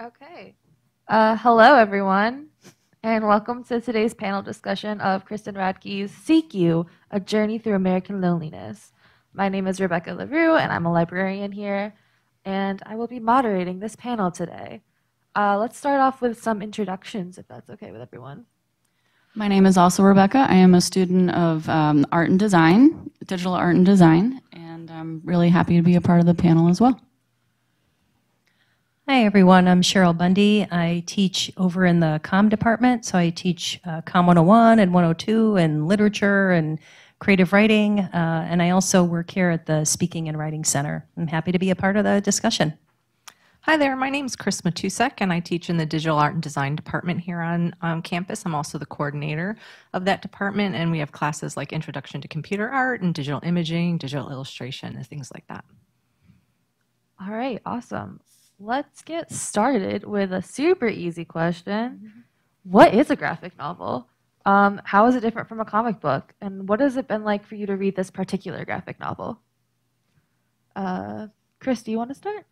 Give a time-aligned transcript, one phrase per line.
[0.00, 0.54] Okay.
[1.08, 2.48] Uh, hello, everyone,
[3.02, 8.22] and welcome to today's panel discussion of Kristen Radtke's Seek You, A Journey Through American
[8.22, 8.92] Loneliness.
[9.34, 11.92] My name is Rebecca LaRue, and I'm a librarian here,
[12.46, 14.80] and I will be moderating this panel today.
[15.36, 18.46] Uh, let's start off with some introductions, if that's okay with everyone.
[19.34, 20.46] My name is also Rebecca.
[20.48, 25.20] I am a student of um, art and design, digital art and design, and I'm
[25.26, 26.98] really happy to be a part of the panel as well.
[29.12, 29.66] Hi, everyone.
[29.66, 30.68] I'm Cheryl Bundy.
[30.70, 33.04] I teach over in the COM department.
[33.04, 36.78] So I teach uh, COM 101 and 102 and literature and
[37.18, 37.98] creative writing.
[37.98, 41.08] Uh, and I also work here at the Speaking and Writing Center.
[41.16, 42.78] I'm happy to be a part of the discussion.
[43.62, 46.42] Hi there, my name is Chris Matusek, and I teach in the Digital Art and
[46.42, 48.44] Design department here on, on campus.
[48.46, 49.56] I'm also the coordinator
[49.92, 53.98] of that department, and we have classes like Introduction to Computer Art and Digital Imaging,
[53.98, 55.64] Digital Illustration, and things like that.
[57.20, 58.20] All right, awesome.
[58.62, 62.24] Let's get started with a super easy question.
[62.62, 64.06] What is a graphic novel?
[64.44, 66.34] Um, how is it different from a comic book?
[66.42, 69.40] And what has it been like for you to read this particular graphic novel?
[70.76, 72.44] Uh, Chris, do you want to start?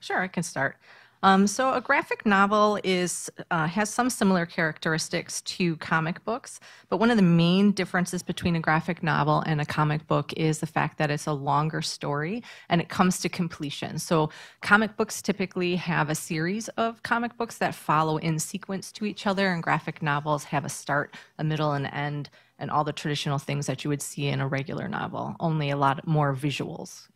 [0.00, 0.78] Sure, I can start.
[1.22, 6.96] Um, so a graphic novel is uh, has some similar characteristics to comic books, but
[6.96, 10.66] one of the main differences between a graphic novel and a comic book is the
[10.66, 13.98] fact that it's a longer story and it comes to completion.
[13.98, 14.30] So
[14.62, 19.26] comic books typically have a series of comic books that follow in sequence to each
[19.26, 23.38] other, and graphic novels have a start, a middle, and end, and all the traditional
[23.38, 25.36] things that you would see in a regular novel.
[25.38, 27.08] Only a lot more visuals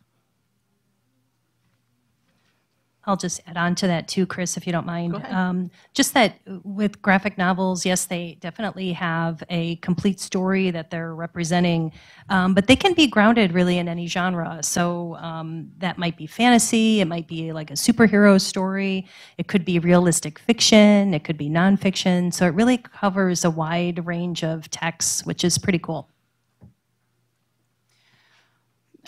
[3.07, 5.11] I'll just add on to that too, Chris, if you don't mind.
[5.11, 5.33] Go ahead.
[5.33, 11.13] Um, just that with graphic novels, yes, they definitely have a complete story that they're
[11.13, 11.91] representing,
[12.29, 14.59] um, but they can be grounded really in any genre.
[14.63, 19.05] So um, that might be fantasy, it might be like a superhero story,
[19.37, 22.33] it could be realistic fiction, it could be nonfiction.
[22.33, 26.09] So it really covers a wide range of texts, which is pretty cool.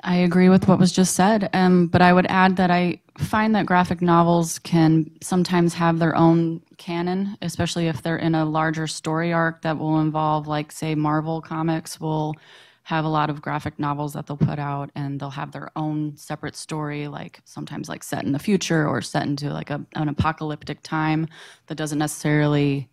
[0.03, 3.55] I agree with what was just said, um, but I would add that I find
[3.55, 8.87] that graphic novels can sometimes have their own canon, especially if they're in a larger
[8.87, 12.35] story arc that will involve, like, say, Marvel Comics will
[12.83, 16.15] have a lot of graphic novels that they'll put out, and they'll have their own
[16.15, 20.07] separate story, like sometimes like set in the future or set into like a, an
[20.07, 21.27] apocalyptic time
[21.65, 22.87] that doesn't necessarily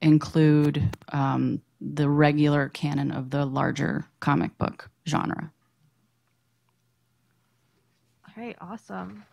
[0.00, 5.52] include um, the regular canon of the larger comic book genre.
[8.26, 9.24] All right, awesome.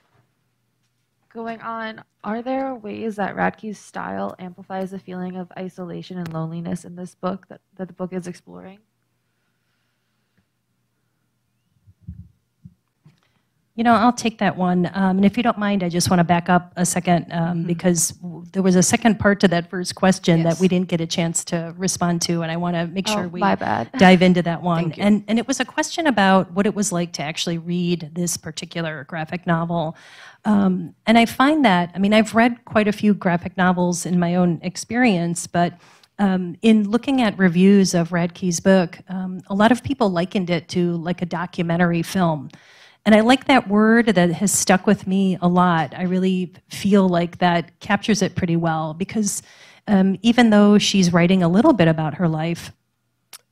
[1.34, 6.84] Going on, are there ways that Radtke's style amplifies the feeling of isolation and loneliness
[6.84, 8.80] in this book that, that the book is exploring?
[13.76, 14.88] You know, I'll take that one.
[14.94, 17.64] Um, and if you don't mind, I just want to back up a second um,
[17.64, 20.56] because w- there was a second part to that first question Yes.
[20.56, 23.24] that we didn't get a chance to respond to, and I want to make sure
[23.24, 23.90] Oh, we my bad.
[23.98, 24.84] dive into that one.
[24.84, 25.04] Thank you.
[25.04, 28.36] And and it was a question about what it was like to actually read this
[28.36, 29.96] particular graphic novel.
[30.44, 34.20] Um, and I find that I mean I've read quite a few graphic novels in
[34.20, 35.80] my own experience, but
[36.20, 40.68] um, in looking at reviews of Radtke's book, um, a lot of people likened it
[40.70, 42.50] to like a documentary film.
[43.06, 45.94] And I like that word that has stuck with me a lot.
[45.98, 49.42] I really feel like that captures it pretty well because
[49.88, 52.72] um, even though she's writing a little bit about her life,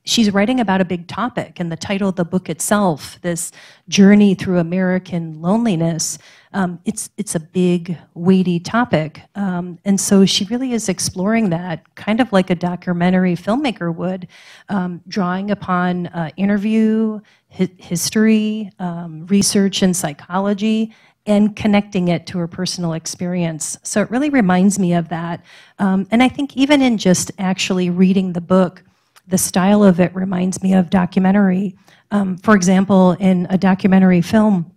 [0.10, 1.60] she's writing about a big topic.
[1.60, 3.52] And the title of the book itself, this
[3.88, 6.18] journey through American loneliness,
[6.54, 9.22] um, it's, it's a big, weighty topic.
[9.36, 14.28] Um, and so she really is exploring that kind of like a documentary filmmaker would,
[14.70, 17.20] um, drawing upon uh, interview,
[17.52, 20.94] hi- history, um, research, and psychology
[21.26, 23.78] and connecting it to her personal experience.
[23.84, 25.44] So it really reminds me of that.
[25.78, 28.84] Um, and I think even in just actually reading the book,
[29.28, 31.76] the style of it reminds me of documentary.
[32.10, 34.72] Um, for example, in a documentary film,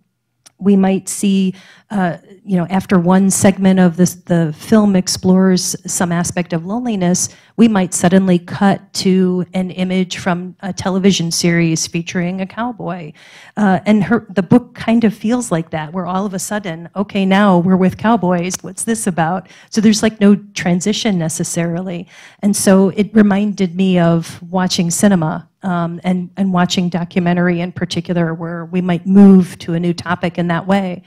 [0.59, 1.55] we might see,
[1.93, 7.29] uh, you know, after one segment of this, the film explores some aspect of loneliness,
[7.55, 13.13] we might suddenly cut to an image from a television series featuring a cowboy.
[13.57, 16.89] Uh, and her, the book kind of feels like that, where all of a sudden,
[16.95, 18.55] okay, now we're with cowboys.
[18.61, 19.47] What's this about?
[19.69, 22.07] So there's like no transition necessarily.
[22.41, 28.33] And so it reminded me of watching cinema um, and, and watching documentary in particular,
[28.33, 31.03] where we might move to a new topic in that way.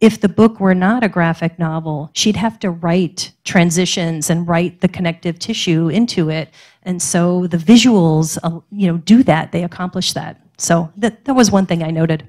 [0.00, 4.80] If the book were not a graphic novel, she'd have to write transitions and write
[4.80, 6.48] the connective tissue into it.
[6.84, 9.52] And so the visuals, uh, you know, do that.
[9.52, 10.40] They accomplish that.
[10.56, 12.26] So that, that was one thing I noted.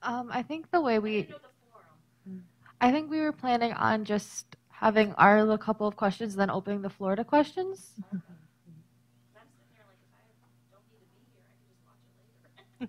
[0.00, 1.28] Um, I think the way we,
[2.80, 6.82] I think we were planning on just having our little couple of questions, then opening
[6.82, 7.94] the floor to questions.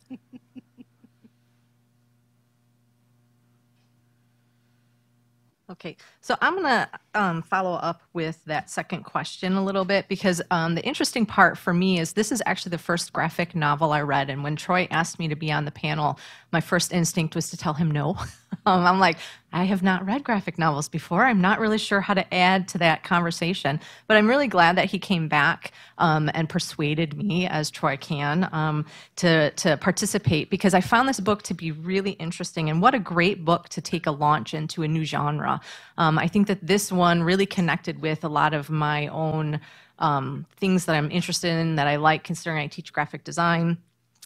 [5.71, 10.07] Okay, so I'm going to um, follow up with that second question a little bit
[10.07, 13.91] because um, the interesting part for me is this is actually the first graphic novel
[13.91, 14.31] I read.
[14.31, 16.17] And when Troy asked me to be on the panel,
[16.51, 18.17] my first instinct was to tell him no.
[18.65, 19.17] um, I'm like,
[19.51, 21.25] I have not read graphic novels before.
[21.25, 23.79] I'm not really sure how to add to that conversation.
[24.07, 28.47] But I'm really glad that he came back um, and persuaded me, as Troy can,
[28.51, 28.85] um,
[29.17, 32.69] to, to participate because I found this book to be really interesting.
[32.69, 35.59] And what a great book to take a launch into a new genre.
[35.97, 39.59] Um, I think that this one really connected with a lot of my own
[39.97, 43.77] um, things that I'm interested in, that I like, considering I teach graphic design.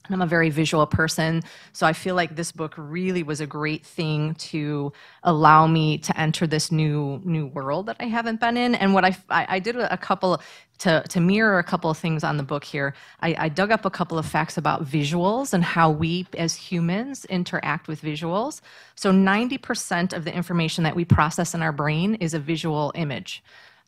[0.09, 3.85] I'm a very visual person, so I feel like this book really was a great
[3.85, 4.91] thing to
[5.23, 8.75] allow me to enter this new new world that I haven't been in.
[8.75, 10.41] And what I I, did a couple
[10.79, 12.93] to to mirror a couple of things on the book here.
[13.21, 17.23] I, I dug up a couple of facts about visuals and how we as humans
[17.25, 18.59] interact with visuals.
[18.95, 23.41] So 90% of the information that we process in our brain is a visual image.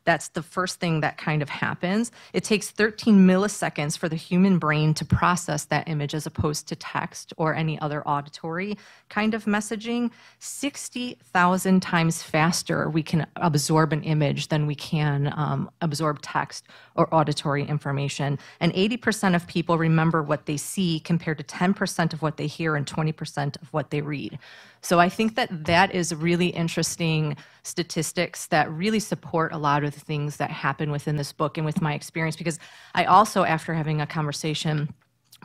[0.06, 2.12] That's the first thing that kind of happens.
[2.32, 6.76] It takes 13 milliseconds for the human brain to process that image as opposed to
[6.76, 8.78] text or any other auditory
[9.10, 10.12] kind of messaging.
[10.40, 17.14] 60,000 times faster we can absorb an image than we can um, absorb text or
[17.14, 18.38] auditory information.
[18.60, 22.76] And 80% of people remember what they see compared to 10% of what they hear
[22.76, 24.38] and 20% of what they read.
[24.82, 29.94] So I think that that is really interesting statistics that really support a lot of
[29.94, 32.36] the things that happen within this book and with my experience.
[32.36, 32.60] Because
[32.94, 34.94] I also, after having a conversation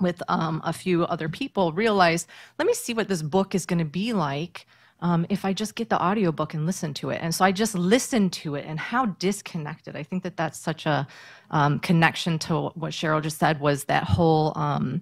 [0.01, 2.27] with um, a few other people, realized
[2.59, 4.67] let me see what this book is going to be like.
[5.03, 7.21] Um, if I just get the audiobook and listen to it.
[7.23, 9.97] And so I just listened to it and how disconnected.
[9.97, 11.07] I think that that's such a
[11.51, 15.01] um, connection to what Cheryl just said was that whole um,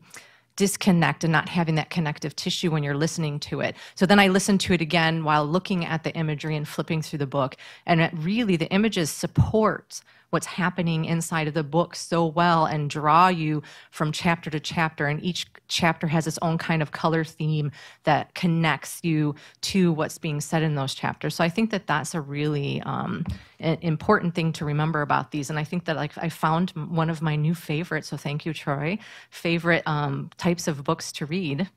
[0.59, 3.77] disconnect and not having that connective tissue when you're listening to it.
[3.95, 7.21] So then I listened to it again while looking at the imagery and flipping through
[7.21, 7.57] the book.
[7.87, 13.29] And really, the images support what's happening inside of the book so well and draw
[13.29, 15.07] you from chapter to chapter.
[15.07, 17.71] And each chapter has its own kind of color theme
[18.05, 21.35] that connects you to what's being said in those chapters.
[21.35, 23.25] So I think that that's a really um,
[23.59, 25.51] important thing to remember about these.
[25.51, 28.09] And I think that like I found one of my new favorites.
[28.09, 28.99] So thank you, Troy.
[29.31, 31.69] Favorite um, types of books to read.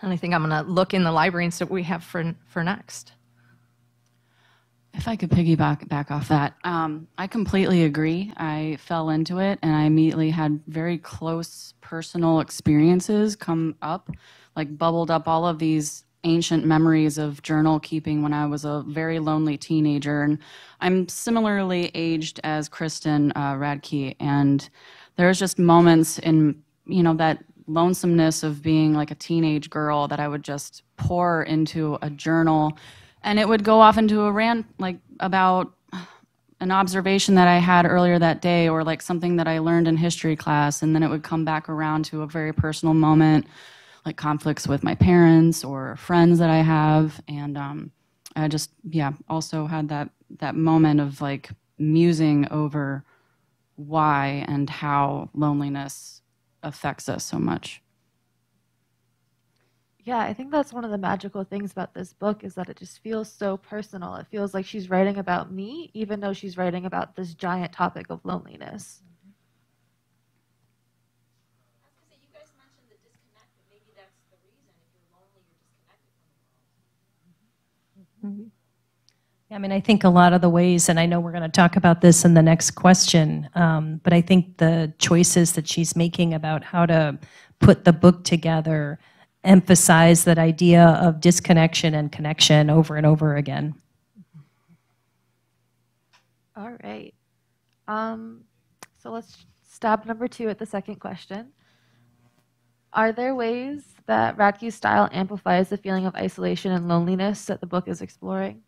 [0.00, 2.04] And I think I'm going to look in the library and see what we have
[2.04, 3.12] for for next.
[4.98, 8.32] If I could piggyback back off that, um, I completely agree.
[8.36, 14.10] I fell into it and I immediately had very close personal experiences come up,
[14.56, 18.82] like bubbled up all of these ancient memories of journal keeping when I was a
[18.88, 20.24] very lonely teenager.
[20.24, 20.36] And
[20.80, 24.16] I'm similarly aged as Kristen uh, Radtke.
[24.18, 24.68] And
[25.14, 30.18] there's just moments in, you know, that lonesomeness of being like a teenage girl that
[30.18, 32.76] I would just pour into a journal
[33.22, 35.72] and it would go off into a rant like about
[36.60, 39.96] an observation that I had earlier that day or like something that I learned in
[39.96, 43.46] history class and then it would come back around to a very personal moment
[44.04, 47.92] like conflicts with my parents or friends that I have and um,
[48.34, 53.04] I just yeah also had that that moment of like musing over
[53.76, 56.22] why and how loneliness
[56.62, 57.80] affects us so much.
[60.08, 62.78] Yeah, I think that's one of the magical things about this book is that it
[62.78, 64.14] just feels so personal.
[64.14, 68.06] It feels like she's writing about me, even though she's writing about this giant topic
[68.08, 69.02] of loneliness.
[79.50, 81.42] Yeah, I mean, I think a lot of the ways, and I know we're going
[81.42, 85.68] to talk about this in the next question, um, but I think the choices that
[85.68, 87.18] she's making about how to
[87.60, 88.98] put the book together
[89.44, 93.74] emphasize that idea of disconnection and connection over and over again.
[96.56, 97.14] All right.
[97.86, 98.42] Um,
[99.00, 101.48] so let's stop number two at the second question.
[102.92, 107.66] Are there ways that Radtke's style amplifies the feeling of isolation and loneliness that the
[107.66, 108.62] book is exploring?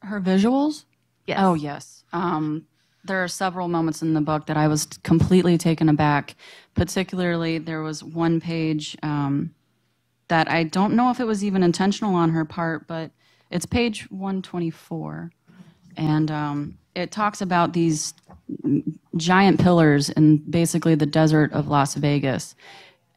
[0.00, 0.84] Her visuals?
[1.26, 1.38] Yes.
[1.40, 2.04] Oh, yes.
[2.12, 2.66] Um,
[3.04, 6.36] there are several moments in the book that I was completely taken aback.
[6.74, 9.54] Particularly, there was one page um,
[10.28, 13.10] that I don't know if it was even intentional on her part, but
[13.50, 15.30] it's page 124.
[15.96, 18.14] And um, it talks about these
[19.16, 22.54] giant pillars in basically the desert of Las Vegas.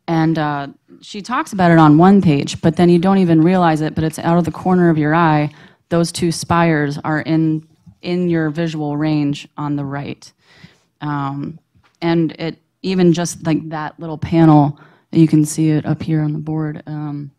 [0.08, 0.68] And uh,
[1.02, 4.04] she talks about it on one page, but then you don't even realize it, but
[4.04, 5.50] it's out of the corner of your eye.
[5.90, 7.68] Those two spires are in,
[8.08, 10.32] in your visual range on the right.
[11.02, 11.60] Um,
[12.02, 14.80] and it, even just like that little panel,
[15.12, 16.82] you can see it up here on the board.
[16.88, 17.32] Um,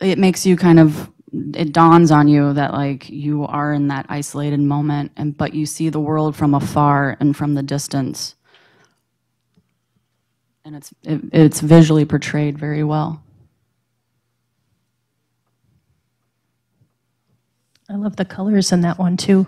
[0.00, 1.08] it makes you kind of
[1.54, 5.66] it dawns on you that like you are in that isolated moment and but you
[5.66, 8.36] see the world from afar and from the distance
[10.64, 13.22] and it's it, it's visually portrayed very well
[17.88, 19.46] I love the colors in that one too.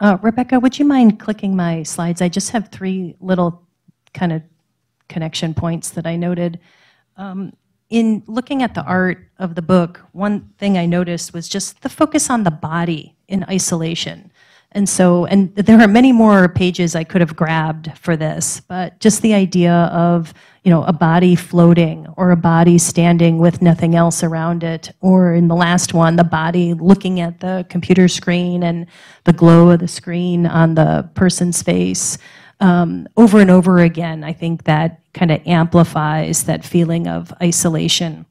[0.00, 2.22] Uh, Rebecca, would you mind clicking my slides?
[2.22, 3.62] I just have three little
[4.14, 4.42] kind of
[5.08, 6.60] connection points that I noted.
[7.16, 7.52] Um,
[7.88, 11.88] in looking at the art of the book, one thing I noticed was just the
[11.88, 14.32] focus on the body in isolation.
[14.72, 18.98] And so, and there are many more pages I could have grabbed for this, but
[18.98, 20.34] just the idea of,
[20.66, 25.32] you know, a body floating or a body standing with nothing else around it, or
[25.32, 28.88] in the last one, the body looking at the computer screen and
[29.22, 32.18] the glow of the screen on the person's face.
[32.58, 38.26] Um, over and over again, I think that kind of amplifies that feeling of isolation.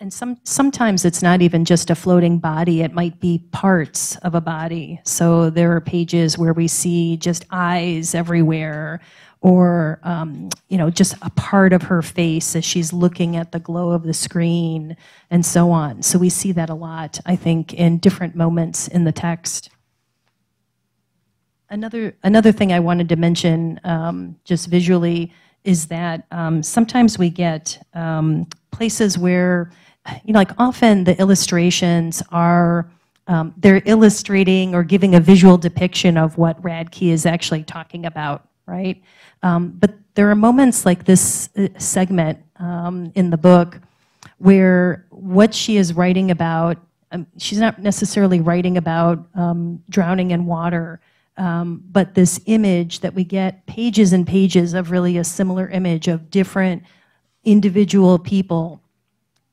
[0.00, 4.34] And some, sometimes it's not even just a floating body, it might be parts of
[4.34, 5.00] a body.
[5.04, 9.00] So there are pages where we see just eyes everywhere,
[9.44, 13.58] or um, you know, just a part of her face as she's looking at the
[13.60, 14.96] glow of the screen,
[15.30, 16.02] and so on.
[16.02, 19.68] So we see that a lot, I think, in different moments in the text.
[21.68, 25.30] Another, another thing I wanted to mention, um, just visually,
[25.62, 29.70] is that um, sometimes we get um, places where,
[30.24, 32.90] you know, like often the illustrations are,
[33.26, 38.48] um, they're illustrating or giving a visual depiction of what Radtke is actually talking about,
[38.66, 39.02] right?
[39.42, 43.80] Um, but there are moments like this uh, segment um, in the book
[44.38, 46.78] where what she is writing about,
[47.12, 49.26] um, she's not necessarily writing about
[49.88, 51.00] drowning in water,
[51.36, 56.08] um, but this image that we get pages and pages of really a similar image
[56.08, 56.82] of different
[57.44, 58.80] individual people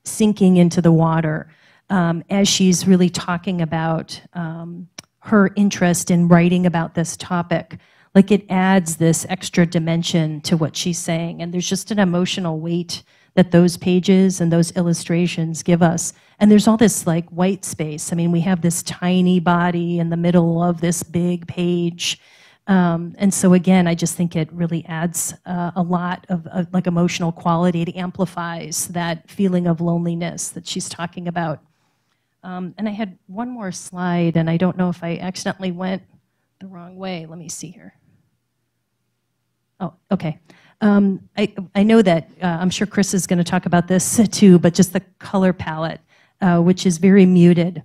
[0.04, 1.50] sinking into the water
[1.90, 4.88] um, as she's really talking about um,
[5.20, 7.78] her interest in writing about this topic.
[8.14, 12.60] Like it adds this extra dimension to what she's saying, and there's just an emotional
[12.60, 13.04] weight
[13.36, 16.14] that those pages and those illustrations give us.
[16.40, 18.12] And there's all this like white space.
[18.12, 22.20] I mean, we have this tiny body in the middle of this big page.
[22.68, 26.66] Um, and so again, I just think it really adds uh, a lot of uh,
[26.74, 27.82] like emotional quality.
[27.82, 31.62] It amplifies that feeling of loneliness that she's talking about.
[32.44, 36.04] Um, and I had one more slide, and I don't know if I accidentally went
[36.60, 37.26] the wrong way.
[37.26, 37.94] Let me see here.
[39.82, 40.40] Oh, okay.
[40.80, 44.22] Um, I, I know that, uh, I'm sure Chris is going to talk about this
[44.32, 46.00] too, but just the color palette,
[46.40, 47.84] uh, which is very muted.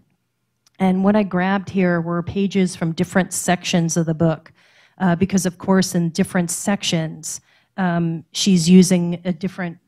[0.78, 4.52] And what I grabbed here were pages from different sections of the book,
[4.98, 7.40] uh, because of course in different sections,
[7.78, 9.78] um, she's using a different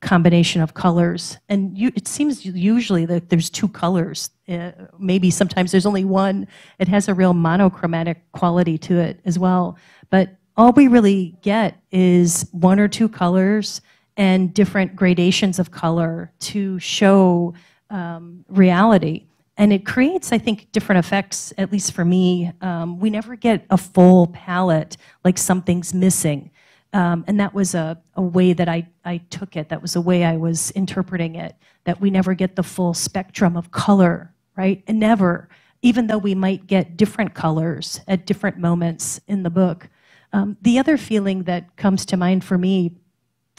[0.00, 1.38] combination of colors.
[1.48, 4.30] And you, it seems usually that there's two colors.
[4.48, 6.46] Uh, maybe sometimes there's only one.
[6.78, 9.76] It has a real monochromatic quality to it as well.
[10.08, 13.80] But all we really get is one or two colors
[14.16, 17.54] and different gradations of color to show
[17.90, 19.26] um, reality.
[19.56, 22.50] And it creates, I think, different effects, at least for me.
[22.60, 26.50] Um, we never get a full palette, like something's missing.
[26.92, 29.68] Um, and that was a, a way that I, I took it.
[29.68, 33.56] That was a way I was interpreting it, that we never get the full spectrum
[33.56, 34.82] of color, right?
[34.88, 35.48] And never,
[35.82, 39.88] even though we might get different colors at different moments in the book.
[40.32, 42.92] Um, the other feeling that comes to mind for me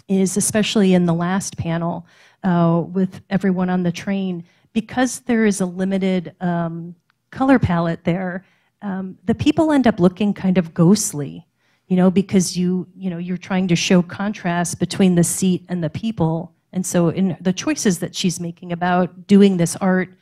[0.08, 2.06] is especially in the last panel
[2.44, 6.96] uh, with everyone on the train, because there is a limited um,
[7.32, 8.46] color palette there,
[8.82, 11.46] um, the people end up looking kind of ghostly,
[11.88, 15.84] you know, because you, you know, you're trying to show contrast between the seat and
[15.84, 16.54] the people.
[16.72, 20.14] And so in the choices that she's making about doing this art,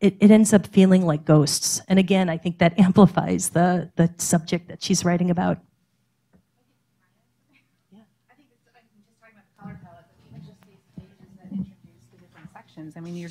[0.00, 1.80] it, it ends up feeling like ghosts.
[1.88, 5.58] And again, I think that amplifies the, the subject that she's writing about.
[12.78, 13.30] I mean, you're,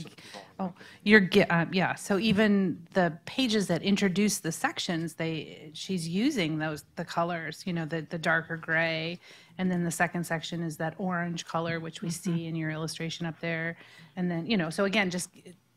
[0.59, 0.73] oh,
[1.03, 6.83] you're, uh, yeah, so even the pages that introduce the sections, they, she's using those,
[6.95, 9.19] the colors, you know, the, the darker gray.
[9.57, 12.49] And then the second section is that orange color, which we see mm-hmm.
[12.49, 13.77] in your illustration up there.
[14.15, 15.29] And then, you know, so again, just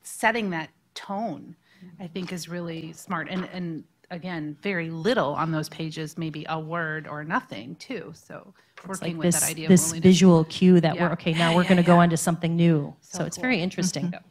[0.02, 1.54] setting that tone,
[2.00, 3.28] I think is really smart.
[3.30, 8.12] And, and again, very little on those pages, maybe a word or nothing too.
[8.14, 8.54] So,
[8.86, 11.02] working like with this that idea this visual cue that Yeah.
[11.06, 12.02] we're okay now we're yeah, going to go yeah.
[12.02, 12.94] on to something new.
[13.00, 13.42] So, So it's cool.
[13.42, 14.12] very interesting.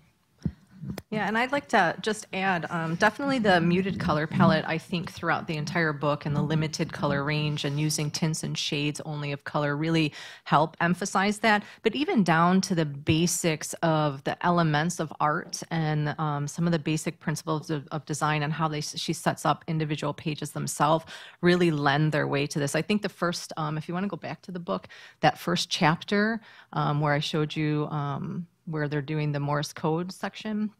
[1.09, 5.11] Yeah, and I'd like to just add um, definitely the muted color palette, I think,
[5.11, 9.31] throughout the entire book and the limited color range and using tints and shades only
[9.31, 10.13] of color really
[10.43, 11.63] help emphasize that.
[11.81, 16.71] But even down to the basics of the elements of art and um, some of
[16.71, 21.05] the basic principles of, of design and how they she sets up individual pages themselves
[21.41, 22.75] really lend their way to this.
[22.75, 24.87] I think the first, um, if you want to go back to the book,
[25.21, 26.41] that first chapter
[26.73, 30.71] um, where I showed you um, where they're doing the Morse code section.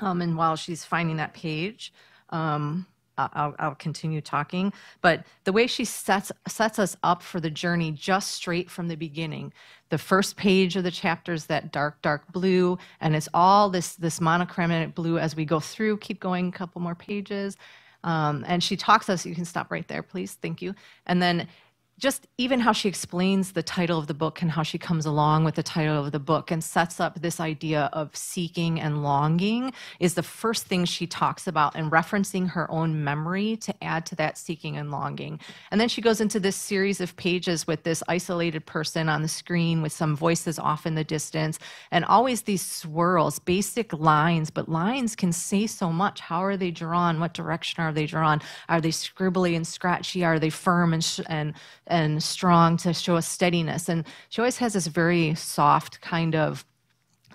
[0.00, 1.92] Um, and while she's finding that page,
[2.30, 2.86] um,
[3.18, 4.72] I'll, I'll continue talking.
[5.00, 8.96] But the way she sets sets us up for the journey, just straight from the
[8.96, 9.52] beginning.
[9.88, 13.94] The first page of the chapter is that dark, dark blue, and it's all this
[13.94, 15.98] this monochromatic blue as we go through.
[15.98, 17.56] Keep going, a couple more pages.
[18.04, 19.26] Um, and she talks us.
[19.26, 20.34] You can stop right there, please.
[20.34, 20.74] Thank you.
[21.06, 21.48] And then
[21.98, 25.44] just even how she explains the title of the book and how she comes along
[25.44, 29.72] with the title of the book and sets up this idea of seeking and longing
[29.98, 34.14] is the first thing she talks about and referencing her own memory to add to
[34.14, 35.40] that seeking and longing.
[35.70, 39.28] And then she goes into this series of pages with this isolated person on the
[39.28, 41.58] screen with some voices off in the distance
[41.90, 46.20] and always these swirls, basic lines, but lines can say so much.
[46.20, 47.20] How are they drawn?
[47.20, 48.42] What direction are they drawn?
[48.68, 50.24] Are they scribbly and scratchy?
[50.24, 51.54] Are they firm and and
[51.86, 53.88] and strong to show a steadiness?
[53.88, 56.64] And she always has this very soft kind of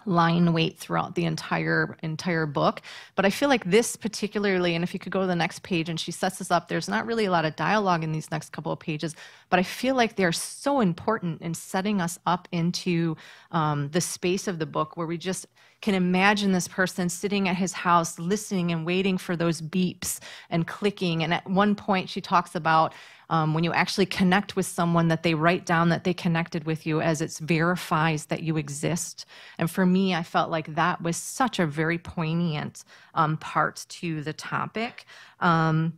[0.05, 2.81] line weight throughout the entire entire book
[3.15, 5.89] but i feel like this particularly and if you could go to the next page
[5.89, 8.51] and she sets this up there's not really a lot of dialogue in these next
[8.51, 9.15] couple of pages
[9.49, 13.15] but i feel like they're so important in setting us up into
[13.51, 15.45] um, the space of the book where we just
[15.81, 20.19] can imagine this person sitting at his house listening and waiting for those beeps
[20.49, 21.23] and clicking.
[21.23, 22.93] And at one point she talks about
[23.29, 26.85] um, when you actually connect with someone that they write down that they connected with
[26.85, 29.25] you as it verifies that you exist.
[29.57, 34.21] And for me i felt like that was such a very poignant um, part to
[34.21, 35.05] the topic.
[35.39, 35.97] Um,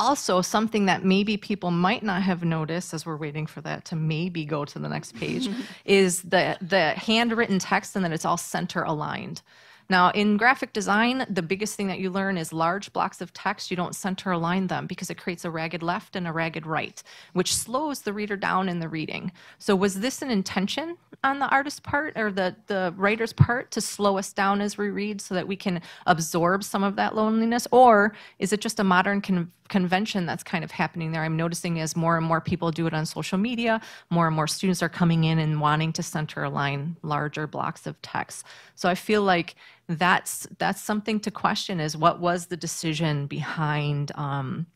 [0.00, 3.96] also something that maybe people might not have noticed as we're waiting for that to
[3.96, 5.48] maybe go to the next page
[5.84, 9.42] is the the handwritten text and that it's all center aligned.
[9.90, 13.70] Now in graphic design the biggest thing that you learn is large blocks of text
[13.70, 17.02] you don't center align them because it creates a ragged left and a ragged right
[17.34, 19.32] which slows the reader down in the reading.
[19.58, 23.80] So was this an intention on the artist's part or the the writer's part to
[23.80, 27.66] slow us down as we read so that we can absorb some of that loneliness
[27.70, 31.22] or is it just a modern con- convention that's kind of happening there.
[31.22, 33.80] I'm noticing as more and more people do it on social media,
[34.10, 38.00] more and more students are coming in and wanting to center align larger blocks of
[38.02, 38.44] text.
[38.74, 39.54] So I feel like
[39.88, 44.66] that's that's something to question: is what was the decision behind um,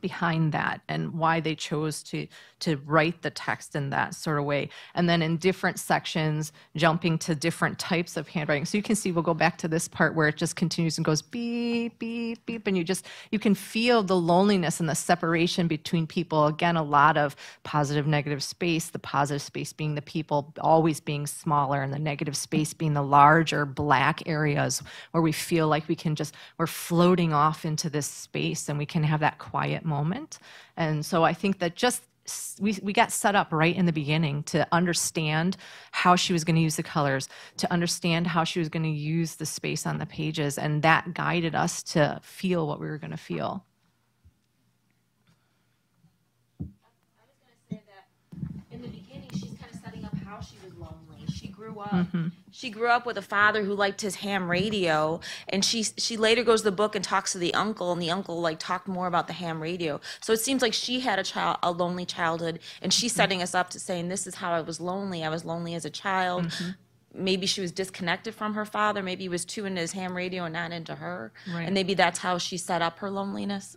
[0.00, 2.26] behind that and why they chose to
[2.60, 4.68] to write the text in that sort of way.
[4.94, 8.64] And then in different sections jumping to different types of handwriting.
[8.64, 11.04] So you can see we'll go back to this part where it just continues and
[11.04, 12.66] goes beep beep beep.
[12.66, 16.46] And you just you can feel the loneliness and the separation between people.
[16.46, 21.26] Again a lot of positive negative space the positive space being the people always being
[21.26, 24.82] smaller and the negative space being the larger black areas
[25.12, 28.86] where we feel like we can just we're floating off into this space and we
[28.86, 30.38] can have that quiet moment.
[30.76, 32.02] And so I think that just
[32.60, 35.56] we, we got set up right in the beginning to understand
[35.92, 38.88] how she was going to use the colors, to understand how she was going to
[38.90, 42.98] use the space on the pages, and that guided us to feel what we were
[42.98, 43.64] going to feel.
[48.70, 51.08] in the beginning, she's kind of setting up how she was lonely.
[51.84, 52.06] She grew up.
[52.06, 52.28] Mm-hmm.
[52.50, 56.42] She grew up with a father who liked his ham radio, and she she later
[56.42, 59.06] goes to the book and talks to the uncle, and the uncle like talked more
[59.06, 60.00] about the ham radio.
[60.20, 63.16] So it seems like she had a child, a lonely childhood, and she's mm-hmm.
[63.16, 65.24] setting us up to saying, "This is how I was lonely.
[65.24, 66.70] I was lonely as a child." Mm-hmm.
[67.14, 69.02] Maybe she was disconnected from her father.
[69.02, 71.32] Maybe he was too into his ham radio and not into her.
[71.52, 71.64] Right.
[71.64, 73.76] And maybe that's how she set up her loneliness.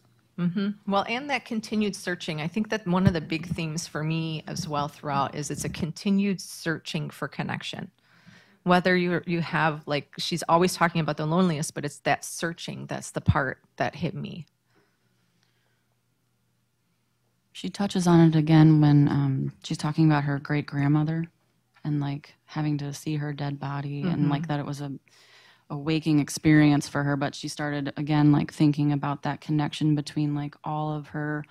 [0.88, 2.42] Well, and that continued searching.
[2.42, 5.66] I think that one of the big themes for me as well throughout is it's
[5.66, 7.92] a continued searching for connection.
[8.64, 12.86] Whether you you have like she's always talking about the loneliness, but it's that searching
[12.86, 14.46] that's the part that hit me.
[17.54, 21.26] She touches on it again when um, she's talking about her great grandmother
[21.84, 24.92] and like having to see her dead body and like that it was a,
[25.72, 27.16] a waking experience for her.
[27.18, 31.44] But she started again like thinking about that connection between like all of her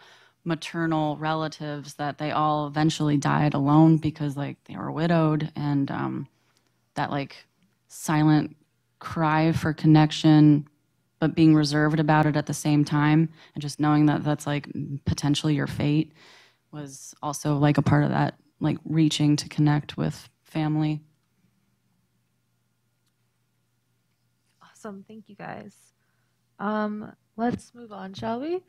[0.45, 6.29] maternal relatives that they all eventually died alone because like they were widowed and um,
[6.95, 7.47] that like
[7.89, 8.57] silent
[9.01, 10.67] cry for connection
[11.19, 14.69] but being reserved about it at the same time and just knowing that that's like
[15.05, 16.13] potentially your fate
[16.73, 21.01] was also like a part of that, like reaching to connect with family.
[24.81, 25.05] Awesome.
[25.07, 25.77] Thank you guys.
[26.59, 28.62] Um, let's move on, shall we?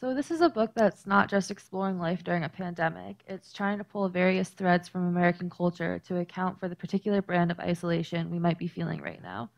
[0.00, 3.78] So, this is a book that's not just exploring life during a pandemic, it's trying
[3.78, 8.32] to pull various threads from American culture to account for the particular brand of isolation
[8.32, 9.48] we might be feeling right now.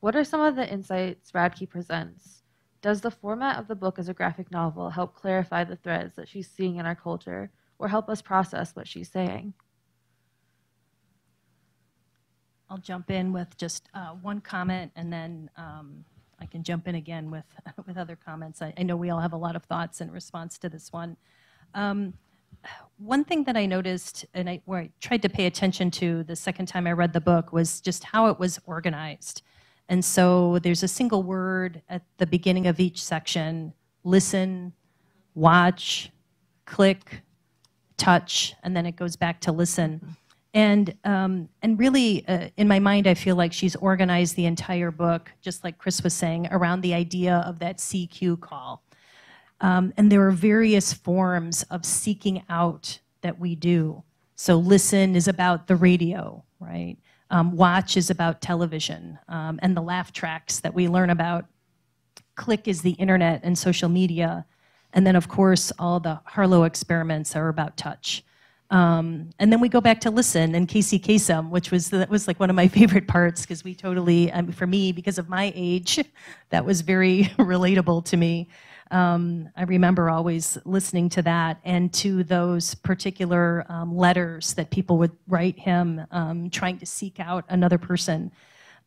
[0.00, 2.42] What are some of the insights Radtke presents?
[2.80, 6.28] Does the format of the book as a graphic novel help clarify the threads that
[6.28, 9.52] she's seeing in our culture or help us process what she's saying?
[12.70, 16.04] I'll jump in with just uh, one comment and then um,
[16.40, 17.44] I can jump in again with,
[17.86, 18.62] with other comments.
[18.62, 21.16] I, I, know we all have a lot of thoughts in response to this one.
[21.74, 22.14] Um,
[22.98, 26.36] one thing that I noticed and I, where I tried to pay attention to the
[26.36, 29.42] second time I read the book was just how it was organized.
[29.88, 34.72] And so there's a single word at the beginning of each section listen,
[35.34, 36.10] watch,
[36.64, 37.20] click,
[37.98, 40.16] touch, and then it goes back to listen.
[40.52, 44.90] And, um, and really, uh, in my mind, I feel like she's organized the entire
[44.90, 48.82] book, just like Chris was saying, around the idea of that CQ call.
[49.60, 54.02] Um, and there are various forms of seeking out that we do.
[54.34, 56.96] So, listen is about the radio, right?
[57.30, 61.44] Um, watch is about television um, and the laugh tracks that we learn about.
[62.34, 64.46] Click is the internet and social media.
[64.92, 68.24] And then, of course, all the Harlow experiments are about touch.
[68.70, 72.28] Um, and then we go back to listen and Casey Kasem, which was that was
[72.28, 75.52] like one of my favorite parts because we totally, mean, for me, because of my
[75.54, 75.98] age,
[76.50, 78.48] that was very relatable to me.
[78.92, 84.98] Um, I remember always listening to that and to those particular um, letters that people
[84.98, 88.32] would write him, um, trying to seek out another person.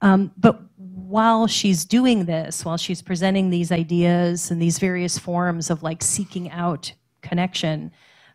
[0.02, 5.70] Um, but while she's doing this, while she's presenting these ideas and these various forms
[5.70, 6.92] of like seeking out
[7.22, 7.90] connection,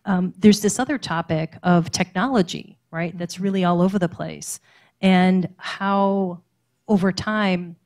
[0.08, 3.16] um, there's this other topic of technology, right?
[3.16, 4.58] That's really all over the place.
[5.02, 6.40] And how
[6.88, 7.76] over time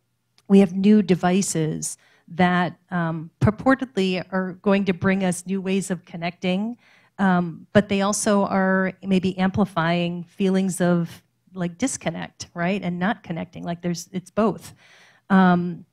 [0.46, 6.04] we have new devices that um, purportedly are going to bring us new ways of
[6.04, 6.78] connecting,
[7.18, 11.22] um, but they also are maybe amplifying feelings of
[11.54, 13.64] like disconnect, right, and not connecting.
[13.64, 14.74] Like there's, it's both.
[15.28, 15.85] Um,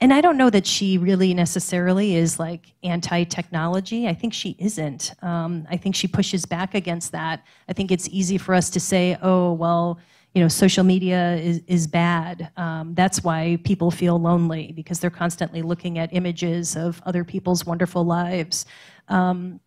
[0.00, 4.08] and I don't know that she really necessarily is like anti-technology.
[4.08, 5.12] I think she isn't.
[5.22, 7.44] Um, I think she pushes back against that.
[7.68, 9.98] I think it's easy for us to say, oh, well,
[10.34, 12.50] you know, social media is, is bad.
[12.56, 17.64] Um, that's why people feel lonely because they're constantly looking at images of other people's
[17.66, 18.66] wonderful lives.
[19.08, 19.60] Um,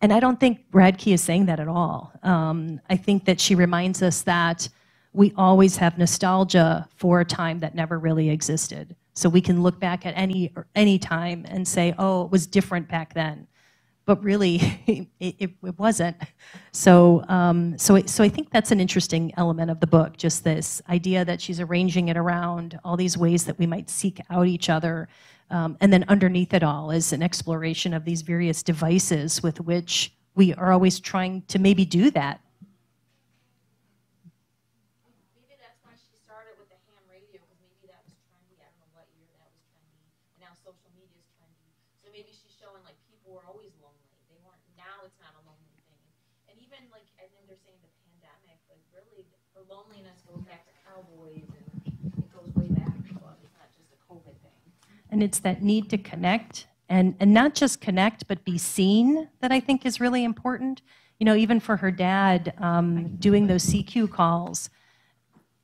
[0.00, 2.12] and I don't think Radtke is saying that at all.
[2.22, 4.68] Um, I think that she reminds us that
[5.12, 8.96] we always have nostalgia for a time that never really existed.
[9.14, 12.88] So we can look back at any any time and say, oh, it was different
[12.88, 13.46] back then.
[14.06, 14.56] But really,
[15.20, 16.16] it, it, it wasn't.
[16.72, 20.42] So, um, so, it, so I think that's an interesting element of the book, just
[20.42, 24.46] this idea that she's arranging it around all these ways that we might seek out
[24.46, 25.08] each other.
[25.50, 30.12] Um, and then underneath it all is an exploration of these various devices with which
[30.34, 32.40] we are always trying to maybe do that
[55.10, 59.52] And it's that need to connect and, and not just connect, but be seen that
[59.52, 60.82] I think is really important.
[61.18, 64.70] You know, even for her dad um, doing those CQ calls,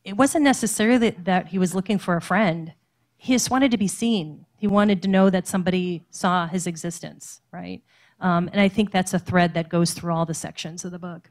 [0.05, 2.73] it wasn't necessarily that he was looking for a friend.
[3.17, 4.47] He just wanted to be seen.
[4.57, 7.83] He wanted to know that somebody saw his existence, right?
[8.21, 10.99] Um, and I think that's a thread that goes through all the sections of the
[10.99, 11.31] book.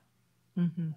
[0.58, 0.90] Mm-hmm.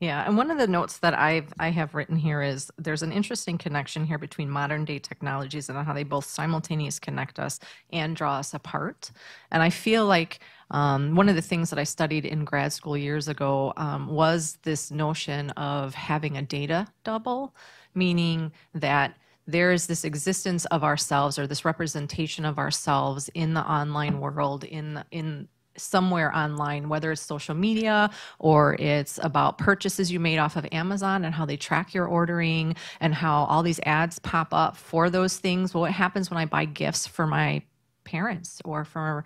[0.00, 3.10] Yeah, and one of the notes that I've I have written here is there's an
[3.10, 7.58] interesting connection here between modern day technologies and how they both simultaneously connect us
[7.92, 9.10] and draw us apart.
[9.50, 10.38] And I feel like
[10.70, 14.58] um, one of the things that I studied in grad school years ago um, was
[14.62, 17.52] this notion of having a data double,
[17.92, 19.16] meaning that
[19.48, 24.62] there is this existence of ourselves or this representation of ourselves in the online world
[24.62, 30.56] in in somewhere online, whether it's social media or it's about purchases you made off
[30.56, 34.76] of Amazon and how they track your ordering and how all these ads pop up
[34.76, 35.74] for those things.
[35.74, 37.62] Well, what happens when I buy gifts for my
[38.04, 39.24] parents or for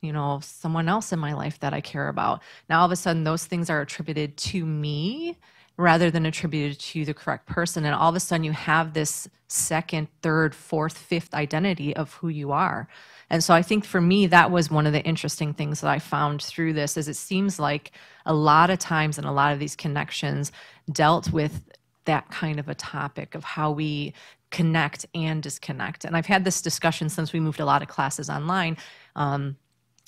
[0.00, 2.42] you know someone else in my life that I care about?
[2.68, 5.38] Now all of a sudden those things are attributed to me
[5.76, 7.84] rather than attributed to the correct person.
[7.84, 12.28] And all of a sudden, you have this second, third, fourth, fifth identity of who
[12.28, 12.88] you are.
[13.30, 15.98] And so I think for me, that was one of the interesting things that I
[15.98, 17.92] found through this is it seems like
[18.26, 20.52] a lot of times and a lot of these connections
[20.92, 21.64] dealt with
[22.04, 24.12] that kind of a topic of how we
[24.50, 26.04] connect and disconnect.
[26.04, 28.76] And I've had this discussion since we moved a lot of classes online.
[29.16, 29.56] Um,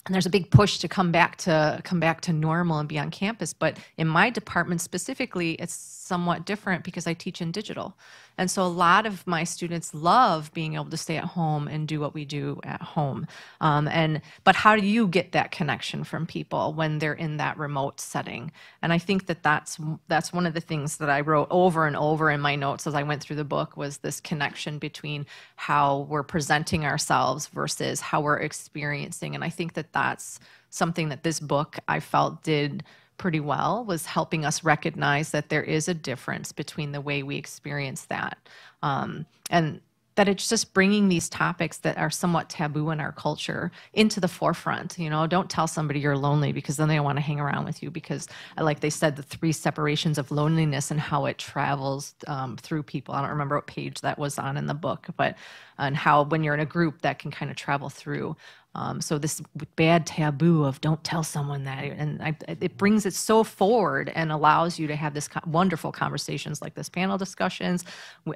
[0.07, 2.99] and there's a big push to come back to come back to normal and be
[2.99, 5.75] on campus but in my department specifically it's
[6.07, 7.97] somewhat different because i teach in digital.
[8.39, 11.89] And so a lot of my students love being able to stay at home and
[11.89, 13.27] do what we do at home.
[13.63, 17.57] Um, and but how do you get that connection from people when they're in that
[17.59, 18.53] remote setting?
[18.83, 21.97] And i think that that's that's one of the things that i wrote over and
[21.97, 26.07] over in my notes as i went through the book was this connection between how
[26.11, 29.35] we're presenting ourselves versus how we're experiencing.
[29.35, 30.39] And i think that that's
[30.71, 32.85] something that this book I felt did
[33.19, 37.37] pretty well was helping us recognize that there is a difference between the way we
[37.37, 38.39] experience that.
[38.83, 39.81] Um, and
[40.17, 44.29] that it's just bringing these topics that are somewhat taboo in our culture into the
[44.29, 45.27] forefront you know?
[45.27, 47.91] Don't tell somebody you're lonely because then they don't want to hang around with you
[47.91, 48.27] because
[48.59, 53.15] like they said the three separations of loneliness and how it travels um, through people.
[53.15, 55.37] I don't remember what page that was on in the book but
[55.79, 58.37] and how when you're in a group that can kind of travel through
[58.77, 59.41] um, so this
[59.75, 64.31] bad taboo of don't tell someone that, and I, it brings it so forward and
[64.31, 67.87] allows you to have this wonderful conversations like this panel discussions,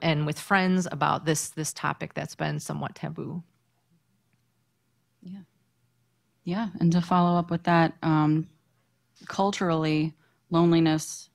[0.01, 3.43] and with friends about this this topic that's been somewhat taboo.
[5.21, 5.41] Yeah,
[6.45, 8.49] yeah, and to follow up with that, um,
[9.29, 10.15] culturally,
[10.49, 11.29] loneliness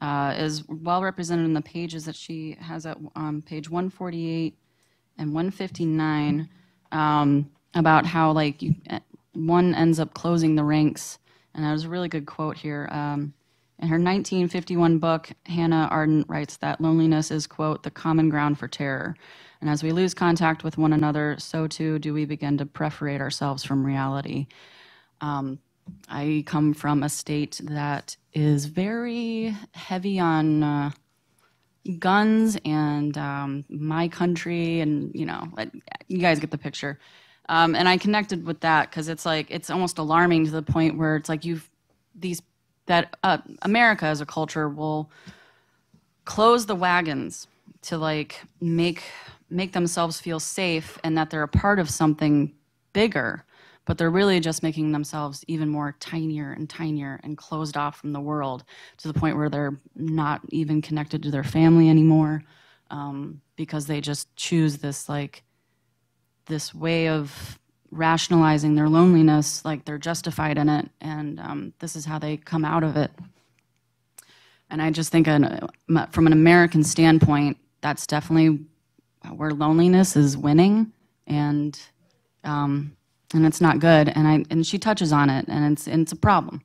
[0.00, 4.56] uh, is well represented in the pages that she has at um, page 148
[5.18, 6.48] and 159.
[6.92, 8.74] Um, about how like you,
[9.34, 11.18] one ends up closing the ranks.
[11.54, 12.88] And that was a really good quote here.
[12.90, 13.34] Um,
[13.78, 18.68] in her 1951 book, Hannah Arendt writes that loneliness is, quote, the common ground for
[18.68, 19.14] terror.
[19.60, 23.20] And as we lose contact with one another, so too do we begin to perforate
[23.20, 24.46] ourselves from reality.
[25.20, 25.58] Um,
[26.08, 30.90] I come from a state that is very heavy on uh,
[31.98, 35.48] guns and um, my country, and you know,
[36.08, 36.98] you guys get the picture.
[37.48, 40.98] Um, and I connected with that because it's like it's almost alarming to the point
[40.98, 41.68] where it's like you've
[42.14, 42.42] these
[42.86, 45.10] that uh, America as a culture will
[46.24, 47.46] close the wagons
[47.82, 49.02] to like make
[49.48, 52.52] make themselves feel safe and that they're a part of something
[52.92, 53.44] bigger
[53.86, 58.12] but they're really just making themselves even more tinier and tinier and closed off from
[58.12, 58.64] the world
[58.98, 62.42] to the point where they're not even connected to their family anymore
[62.90, 65.42] um, because they just choose this like
[66.46, 67.58] this way of
[67.90, 72.64] rationalizing their loneliness like they're justified in it and um, this is how they come
[72.64, 73.10] out of it.
[74.68, 75.68] And i just think an,
[76.10, 78.66] from an american standpoint that's definitely
[79.36, 80.92] where loneliness is winning
[81.26, 81.78] and
[82.44, 82.96] um,
[83.36, 86.12] and it's not good and i and she touches on it and it's and it's
[86.12, 86.62] a problem.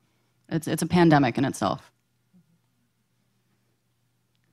[0.48, 1.92] It's it's a pandemic in itself.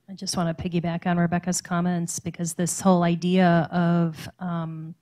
[0.08, 4.96] I just want to piggyback on Rebecca's comments because this whole idea of um,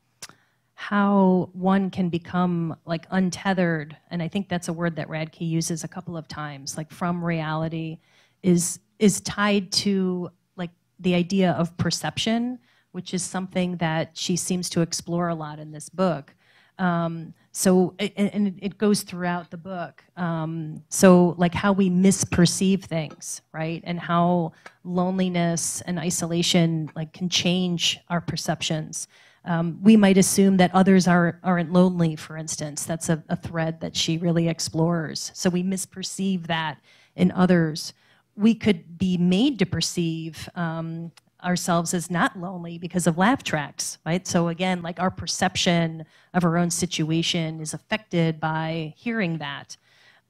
[0.80, 5.82] how one can become like untethered and i think that's a word that Radtke uses
[5.82, 7.98] a couple of times like from reality
[8.44, 12.60] is is tied to like the idea of perception
[12.92, 16.32] which is something that she seems to explore a lot in this book
[16.78, 23.42] um, so and it goes throughout the book um, so like how we misperceive things
[23.52, 24.52] right and how
[24.84, 29.08] loneliness and isolation like can change our perceptions
[29.44, 32.84] um, we might assume that others are, aren't lonely, for instance.
[32.84, 35.30] That's a, a thread that she really explores.
[35.34, 36.78] So we misperceive that
[37.16, 37.94] in others.
[38.36, 41.12] We could be made to perceive um,
[41.44, 44.26] ourselves as not lonely because of laugh tracks, right?
[44.26, 49.76] So again, like our perception of our own situation is affected by hearing that.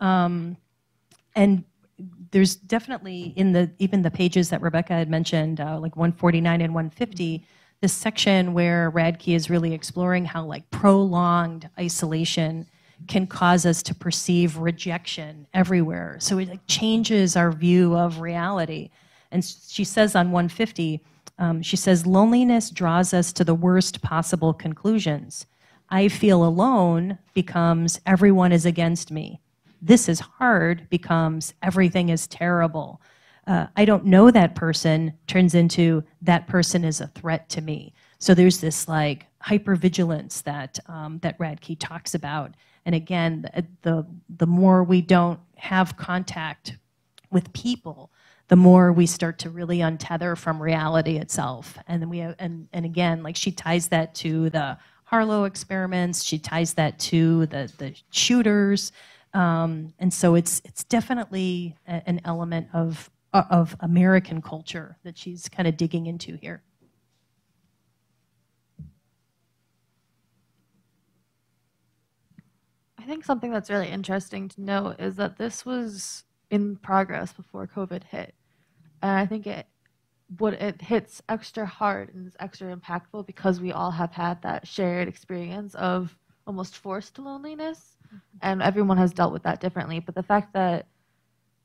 [0.01, 0.57] Um,
[1.35, 1.65] and
[2.31, 6.75] there's definitely in the even the pages that Rebecca had mentioned, uh, like 149 and
[6.75, 7.45] 150,
[7.81, 12.67] this section where Radtke is really exploring how like prolonged isolation
[13.07, 16.17] can cause us to perceive rejection everywhere.
[16.21, 18.91] So it like, changes our view of reality.
[19.31, 21.03] And she says on 150,
[21.39, 25.47] um, she says, loneliness draws us to the worst possible conclusions.
[25.91, 29.41] I feel alone becomes everyone is against me.
[29.81, 33.01] This is hard becomes everything is terrible
[33.49, 37.95] uh, I don't know that person turns into that person is a threat to me.
[38.19, 42.55] So there's this like hypervigilance that um, that Radtke talks about.
[42.85, 46.77] And again, the, the the more we don't have contact
[47.31, 48.13] with people,
[48.49, 51.79] the more we start to really untether from reality itself.
[51.87, 56.39] And then we and, and again, like she ties that to the Harlow experiments, she
[56.39, 58.93] ties that to the, the shooters.
[59.33, 65.49] Um, and so it's, it's definitely a, an element of, of American culture that she's
[65.49, 66.63] kind of digging into here.
[72.99, 77.67] I think something that's really interesting to note is that this was in progress before
[77.67, 78.35] COVID hit.
[79.03, 79.67] And I think it
[80.37, 84.67] what it hits extra hard and is extra impactful because we all have had that
[84.67, 86.15] shared experience of
[86.47, 88.17] almost forced loneliness mm-hmm.
[88.43, 90.01] and everyone has dealt with that differently.
[90.01, 90.87] But the fact that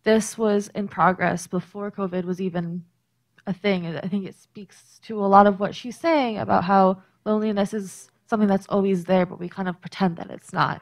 [0.04, 2.84] this was in progress before COVID was even
[3.46, 7.02] a thing, I think it speaks to a lot of what she's saying about how
[7.26, 10.82] loneliness is something that's always there, but we kind of pretend that it's not.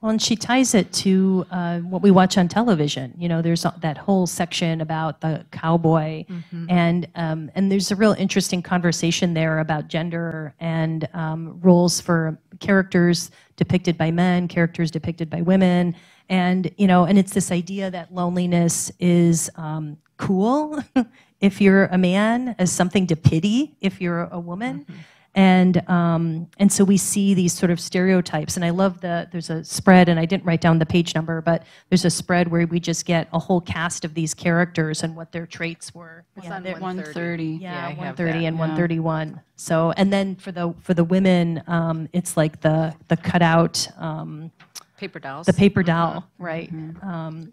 [0.00, 3.14] Well, and she ties it to uh, what we watch on television.
[3.18, 6.66] You know, there's that whole section about the cowboy, mm-hmm.
[6.70, 12.38] and um, and there's a real interesting conversation there about gender and um, roles for
[12.60, 15.96] characters depicted by men, characters depicted by women,
[16.28, 20.78] and you know, and it's this idea that loneliness is um, cool
[21.40, 24.84] if you're a man, as something to pity if you're a woman.
[24.84, 25.00] Mm-hmm
[25.38, 28.56] and um, and so we see these sort of stereotypes.
[28.56, 31.40] And i love the there's a spread and i didn't write down the page number
[31.40, 35.14] but there's a spread where we just get a whole cast of these characters and
[35.14, 36.24] what their traits were.
[36.36, 38.60] It's yeah, 130 yeah, yeah 130 and yeah.
[38.60, 43.86] 131 so and then for the for the women um, it's like the the cutout
[43.98, 44.50] um,
[44.98, 45.46] paper dolls.
[45.46, 46.44] the paper doll mm-hmm.
[46.44, 46.74] right?
[46.74, 47.08] Mm-hmm.
[47.08, 47.52] Um,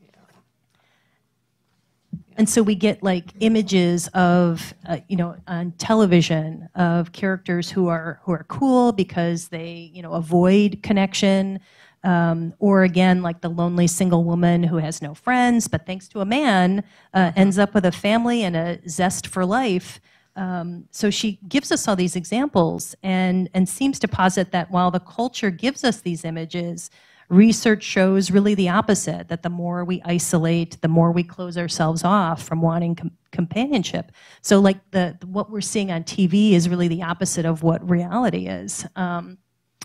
[2.38, 7.88] and so we get like images of, uh, you know, on television of characters who
[7.88, 11.60] are who are cool because they, you know, avoid connection,
[12.04, 16.20] um, or again, like the lonely single woman who has no friends, but thanks to
[16.22, 20.00] a man, uh, ends up with a family and a zest for life.
[20.36, 24.92] Um, so she gives us all these examples and and seems to posit that while
[24.92, 26.92] the culture gives us these images,
[27.30, 32.04] research shows really the opposite that the more we isolate the more we close ourselves
[32.04, 34.12] off from wanting com- companionship.
[34.42, 38.48] So like the what we're seeing on tv is really the opposite of what reality
[38.48, 38.86] is.
[38.96, 39.38] Um,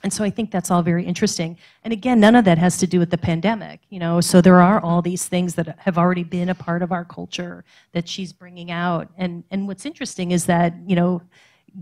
[0.03, 1.57] and so i think that's all very interesting.
[1.83, 4.21] And again none of that has to do with the pandemic you know?
[4.21, 7.65] So there are all these things that have already been a part of our culture
[7.93, 9.09] that she's bringing out.
[9.17, 11.23] And and what's interesting is that you know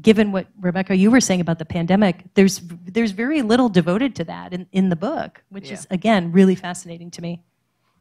[0.00, 4.24] given what Rebecca you were saying about the pandemic, there's there's very little devoted to
[4.24, 5.74] that in, in the book, which yeah.
[5.74, 7.42] is again really fascinating to me.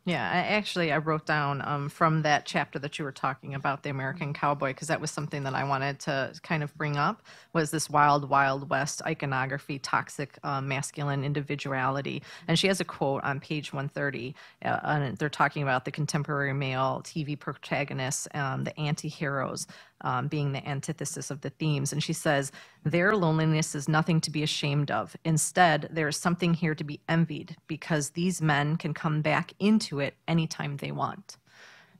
[0.07, 3.83] Yeah, I actually I wrote down um, from that chapter that you were talking about
[3.83, 7.23] the American cowboy because that was something that I wanted to kind of bring up
[7.57, 13.23] was this wild wild west iconography, toxic uh, masculine individuality, and she has a quote
[13.23, 18.79] on page 130, uh, and they're talking about the contemporary male TV protagonists, um, the
[18.79, 19.65] anti-heroes
[20.01, 21.91] um, being the antithesis of the themes.
[21.91, 22.51] And she says,
[22.83, 25.15] Their loneliness is nothing to be ashamed of.
[25.25, 29.99] Instead, there is something here to be envied because these men can come back into
[29.99, 31.37] it anytime they want.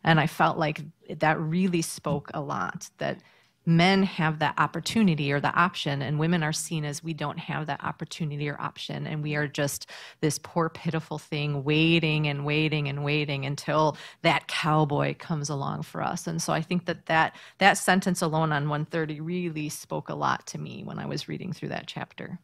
[0.03, 3.21] And I felt like that really spoke a lot that
[3.67, 7.67] men have that opportunity or the option and women are seen as we don't have
[7.67, 9.89] that opportunity or option and we are just
[10.21, 16.01] this poor pitiful thing waiting and waiting and waiting until that cowboy comes along for
[16.01, 16.27] us.
[16.27, 20.47] And so i think that that, that sentence alone on 130 really spoke a lot
[20.47, 22.39] to me when i was reading through that chapter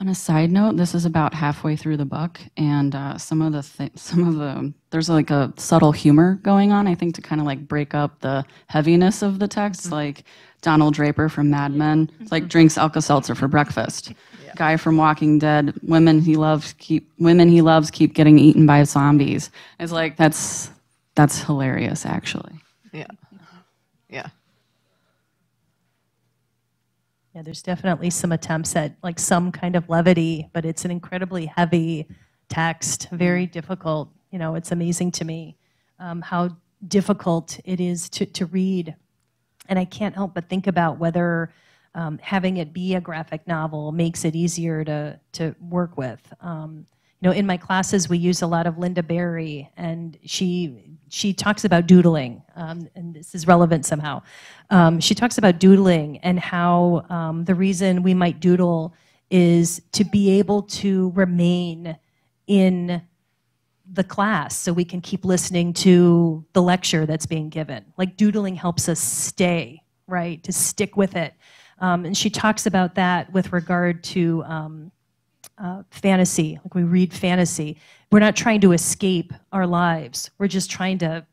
[0.00, 3.52] on a side note, this is about halfway through the book, and uh, some of
[3.52, 6.86] the th- some of the there's like a subtle humor going on.
[6.86, 9.94] I think to kind of like break up the heaviness of the text, mm-hmm.
[9.94, 10.24] like
[10.62, 14.12] Donald Draper from Mad Men, it's like drinks Alka Seltzer for breakfast.
[14.44, 14.52] Yeah.
[14.56, 18.84] Guy from Walking Dead, women he loves keep women he loves keep getting eaten by
[18.84, 19.50] zombies.
[19.80, 20.70] It's like that's
[21.16, 22.52] that's hilarious, actually.
[22.92, 23.08] Yeah,
[24.08, 24.28] yeah.
[27.38, 31.46] Yeah, there's definitely some attempts at like some kind of levity, but it's an incredibly
[31.46, 32.08] heavy
[32.48, 33.52] text, very mm-hmm.
[33.52, 34.10] difficult.
[34.32, 35.56] You know, it's amazing to me
[36.00, 36.56] um, how
[36.88, 38.96] difficult it is to, to read.
[39.68, 41.54] And I can't help but think about whether
[41.94, 46.20] um, having it be a graphic novel makes it easier to, to work with.
[46.40, 46.86] Um,
[47.20, 51.32] you know, in my classes, we use a lot of Lynda Barry, and she she
[51.32, 54.22] talks about doodling, um, and this is relevant somehow.
[54.70, 58.94] Um, she talks about doodling and how um, the reason we might doodle
[59.30, 61.96] is to be able to remain
[62.46, 63.02] in
[63.90, 67.84] the class so we can keep listening to the lecture that's being given.
[67.96, 71.34] Like doodling helps us stay, right, to stick with it.
[71.80, 74.92] Um, and she talks about that with regard to um,
[75.60, 77.78] uh, fantasy, like we read fantasy,
[78.10, 80.30] we're not trying to escape our lives.
[80.38, 81.26] We're just trying to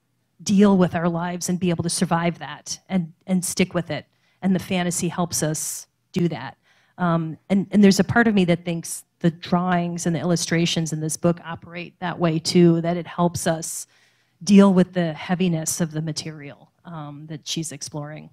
[0.43, 4.05] deal with our lives and be able to survive that and, and stick with it.
[4.41, 6.57] And the fantasy helps us do that.
[6.97, 10.93] Um, and, and there's a part of me that thinks the drawings and the illustrations
[10.93, 13.87] in this book operate that way too, that it helps us
[14.43, 18.29] deal with the heaviness of the material um, that she's exploring.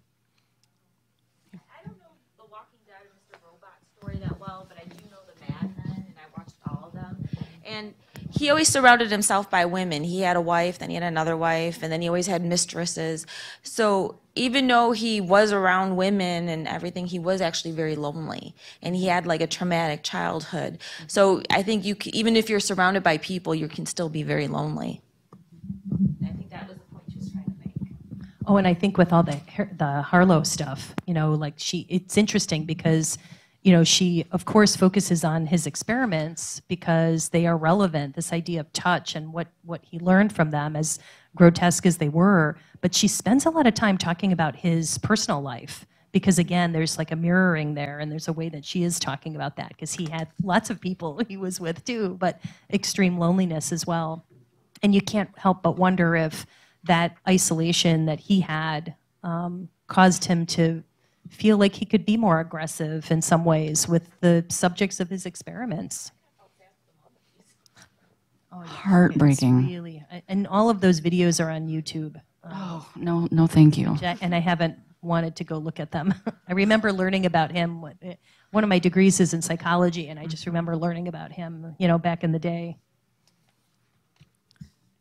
[1.55, 3.39] I don't know The Walking Dead or Mr.
[3.45, 6.89] Robot story that well, but I do know the Mad Men, and I watched all
[6.89, 7.29] of them.
[7.73, 7.95] And
[8.31, 10.05] he always surrounded himself by women.
[10.05, 13.27] He had a wife, then he had another wife, and then he always had mistresses.
[13.63, 18.95] So even though he was around women and everything, he was actually very lonely, and
[18.95, 20.79] he had like a traumatic childhood.
[21.07, 24.23] So I think you, c- even if you're surrounded by people, you can still be
[24.23, 25.01] very lonely.
[26.23, 27.75] I think that was the point she was trying to make.
[28.47, 29.41] Oh, and I think with all the
[29.79, 33.19] the Harlow stuff, you know, like she, it's interesting because,
[33.63, 38.15] you know, she of course focuses on his experiments because they are relevant.
[38.17, 40.99] This idea of touch and what what he learned from them, as
[41.35, 45.41] grotesque as they were, but she spends a lot of time talking about his personal
[45.41, 49.01] life because again, there's like a mirroring there, and there's a way that she is
[49.01, 52.41] talking about that because he had lots of people he was with too, but
[52.73, 54.25] extreme loneliness as well.
[54.83, 56.47] And you can't help but wonder if
[56.85, 60.83] that isolation that he had um, caused him to
[61.33, 65.27] feel like he could be more aggressive in some ways with the subjects of his
[65.27, 66.13] experiments.
[68.55, 69.67] It's Heartbreaking.
[69.67, 72.21] really, and all of those videos are on YouTube.
[72.45, 73.97] Oh, no, no, thank you.
[74.21, 76.15] And I haven't wanted to go look at them.
[76.49, 77.83] I remember learning about him.
[78.03, 78.15] eh,
[78.51, 81.89] One of my degrees is in psychology, and I just remember learning about him, you
[81.89, 82.77] know, back in the day.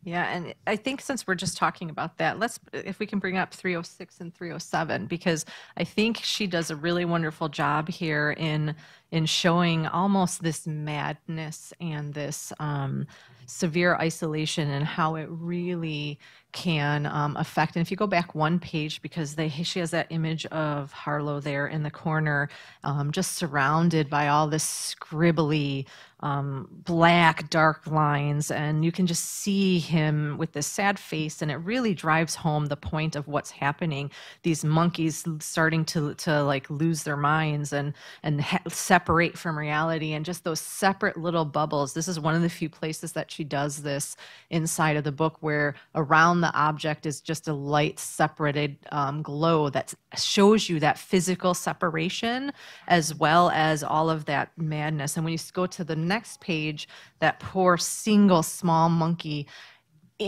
[0.03, 3.37] Yeah, and I think since we're just talking about that, let's if we can bring
[3.37, 5.45] up 306 and 307 because
[5.77, 8.75] I think she does a really wonderful job here in
[9.11, 13.05] in showing almost this madness and this um,
[13.45, 16.17] severe isolation and how it really
[16.53, 17.75] can um, affect.
[17.75, 21.39] And if you go back one page, because they she has that image of Harlow
[21.39, 22.49] there in the corner,
[22.83, 25.85] um, just surrounded by all this scribbly
[26.21, 31.49] um, black dark lines and you can just see him with this sad face and
[31.49, 34.11] it really drives home the point of what's happening
[34.43, 38.61] these monkeys starting to to like lose their minds and and ha-
[39.01, 41.93] separate from reality and just those separate little bubbles.
[41.93, 44.15] This is one of the few places that she does this
[44.51, 49.71] inside of the book where around the object is just a light separated um, glow
[49.71, 52.51] that shows you that physical separation
[52.87, 55.17] as well as all of that madness.
[55.17, 56.87] And when you go to the next page
[57.21, 59.47] that poor single small monkey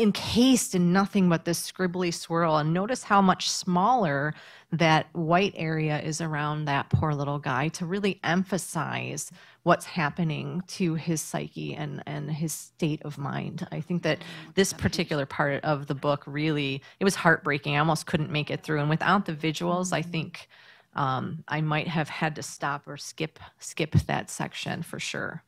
[0.01, 2.57] encased in nothing but this scribbly swirl.
[2.57, 4.33] And notice how much smaller
[4.71, 9.31] that white area is around that poor little guy to really emphasize
[9.63, 13.67] what's happening to his psyche and and his state of mind.
[13.71, 14.19] I think that
[14.55, 17.75] this particular part of the book really it was heartbreaking.
[17.75, 18.79] I almost couldn't make it through.
[18.79, 20.47] And without the visuals i think
[20.95, 25.43] um, i might have had to stop or skip skip that section for sure.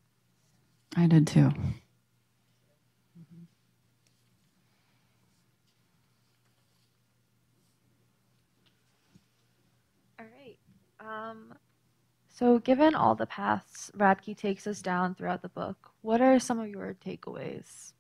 [0.96, 1.52] I did too.
[11.06, 11.54] Um,
[12.30, 16.60] so, given all the paths Radtke takes us down throughout the book, what are some
[16.60, 17.94] of your takeaways?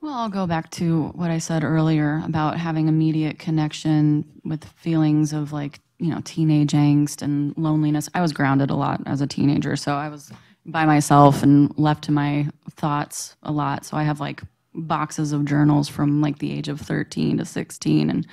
[0.00, 5.34] Well, I'll go back to what I said earlier about having immediate connection with feelings
[5.34, 8.08] of like, you know, teenage angst and loneliness.
[8.14, 10.32] I was grounded a lot as a teenager, so I was
[10.64, 13.84] by myself and left to my thoughts a lot.
[13.84, 14.42] So I have like
[14.80, 18.26] boxes of journals from like the age of 13 to 16 and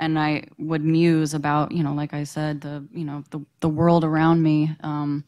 [0.00, 3.68] and I would muse about, you know, like I said, the, you know, the the
[3.68, 5.24] world around me um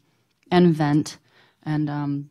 [0.51, 1.19] and vent.
[1.65, 2.31] And um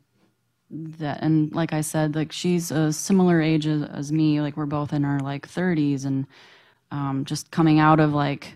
[0.70, 4.40] that and like i said like she's a similar age as, as me.
[4.40, 6.26] Like we're both in our like 30s and
[6.92, 8.54] um, just coming out of like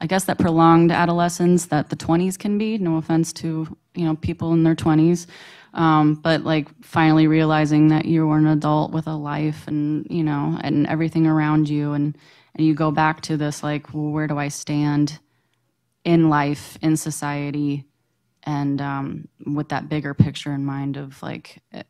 [0.00, 2.78] i guess that prolonged adolescence that the 20s can be.
[2.78, 5.26] No offense to you know people in their 20s
[5.74, 10.22] um, but like finally realizing that you are an adult with a life and you
[10.22, 12.16] know and everything around you and
[12.54, 15.18] and you go back to this like well, where do i stand
[16.04, 17.86] in life in society
[18.44, 21.82] and um, with that bigger picture in mind of like eh,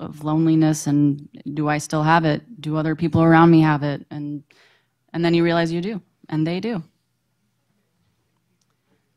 [0.00, 2.60] of loneliness and do I still have it?
[2.60, 4.04] Do other people around me have it?
[4.10, 4.42] And
[5.12, 6.76] and then you realize you do, and they do.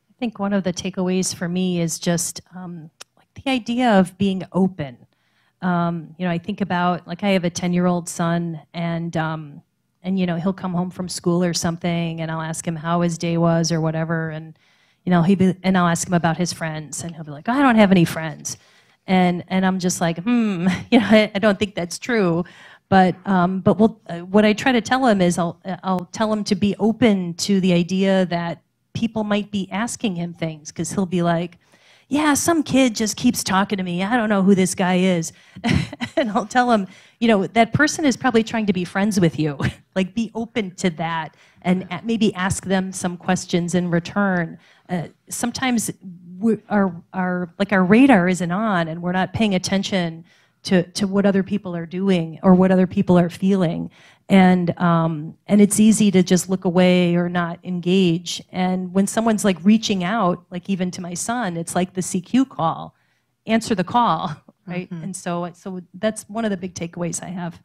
[0.09, 2.89] I think one of the takeaways for me is just um,
[3.36, 4.98] the idea of being open.
[5.62, 9.62] Um, you know, I think about like I have a ten-year-old son, and um,
[10.04, 13.02] and you know he'll come home from school or something, and I'll ask him how
[13.02, 14.58] his day was or whatever, and
[15.04, 17.50] you know he be, and I'll ask him about his friends, and he'll be like,
[17.50, 18.58] I don't have any friends,
[19.08, 22.46] and and I'm just like, hmm, you know, I, I don't think that's true.
[22.88, 26.32] But um, but we'll, uh, what I try to tell him is I'll I'll tell
[26.32, 28.62] him to be open to the idea that
[28.94, 31.58] people might be asking him things because he'll be like,
[32.08, 34.03] yeah, some kid just keeps talking to me.
[34.03, 35.34] I don't know who this guy is.
[36.16, 36.88] and I'll tell him,
[37.20, 39.58] you know, that person is probably trying to be friends with you.
[39.95, 44.60] like, be open to that and maybe ask them some questions in return.
[44.88, 45.89] Uh, sometimes
[46.38, 50.26] we, our, our, like our radar isn't on and we're not paying attention
[50.66, 53.89] to, to what other people are doing or what other people are feeling
[54.30, 58.41] and um, and it's easy to just look away or not engage.
[58.51, 62.49] And when someone's like reaching out like even to my son it's like the cq
[62.49, 62.95] call.
[63.47, 64.36] Answer the call
[64.67, 64.89] right?
[64.89, 65.03] Mm-hmm.
[65.03, 67.61] and so so that's one of the big takeaways i have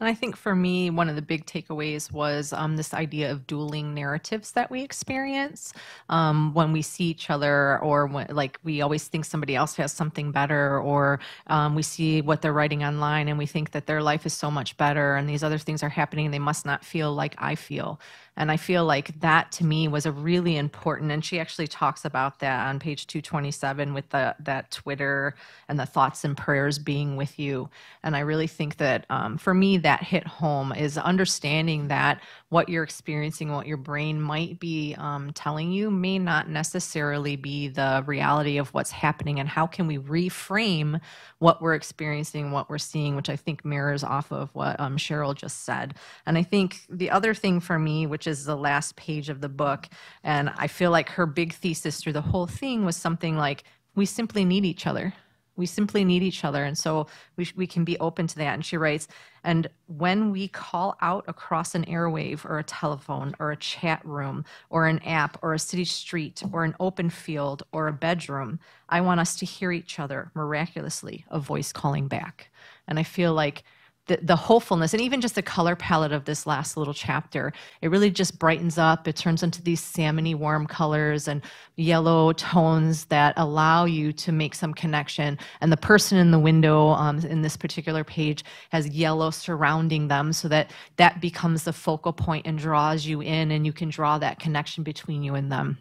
[0.00, 3.46] and I think for me, one of the big takeaways was um, this idea of
[3.46, 5.72] dueling narratives that we experience
[6.08, 9.92] um, when we see each other, or when, like we always think somebody else has
[9.92, 14.02] something better, or um, we see what they're writing online and we think that their
[14.02, 16.30] life is so much better and these other things are happening.
[16.30, 18.00] They must not feel like I feel.
[18.36, 22.04] And I feel like that to me was a really important, and she actually talks
[22.04, 25.34] about that on page 227 with the, that Twitter
[25.68, 27.70] and the thoughts and prayers being with you.
[28.02, 32.20] And I really think that um, for me, that hit home is understanding that
[32.50, 37.68] what you're experiencing, what your brain might be um, telling you, may not necessarily be
[37.68, 39.40] the reality of what's happening.
[39.40, 41.00] And how can we reframe
[41.38, 45.34] what we're experiencing, what we're seeing, which I think mirrors off of what um, Cheryl
[45.34, 45.94] just said.
[46.24, 49.48] And I think the other thing for me, which is the last page of the
[49.48, 49.88] book,
[50.22, 53.64] and I feel like her big thesis through the whole thing was something like,
[53.94, 55.14] we simply need each other
[55.56, 56.64] we simply need each other.
[56.64, 57.06] And so
[57.36, 58.54] we, we can be open to that.
[58.54, 59.08] And she writes,
[59.42, 64.44] and when we call out across an airwave or a telephone or a chat room
[64.70, 68.58] or an app or a city street or an open field or a bedroom,
[68.88, 72.50] I want us to hear each other miraculously, a voice calling back.
[72.86, 73.64] And I feel like
[74.06, 77.52] the, the hopefulness and even just the color palette of this last little chapter.
[77.82, 79.08] It really just brightens up.
[79.08, 81.42] It turns into these salmony warm colors and
[81.76, 85.38] yellow tones that allow you to make some connection.
[85.60, 90.32] And the person in the window um, in this particular page has yellow surrounding them
[90.32, 94.18] so that that becomes the focal point and draws you in and you can draw
[94.18, 95.78] that connection between you and them.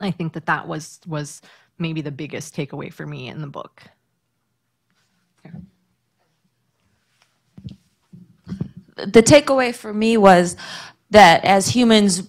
[0.00, 1.40] I think that that was was
[1.78, 3.82] maybe the biggest takeaway for me in the book
[8.96, 10.56] the takeaway for me was
[11.10, 12.28] that as humans,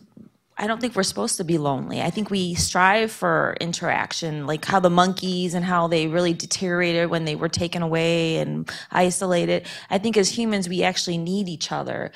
[0.57, 2.01] I don't think we're supposed to be lonely.
[2.01, 7.09] I think we strive for interaction, like how the monkeys and how they really deteriorated
[7.09, 9.68] when they were taken away and isolated.
[9.89, 12.11] I think as humans, we actually need each other,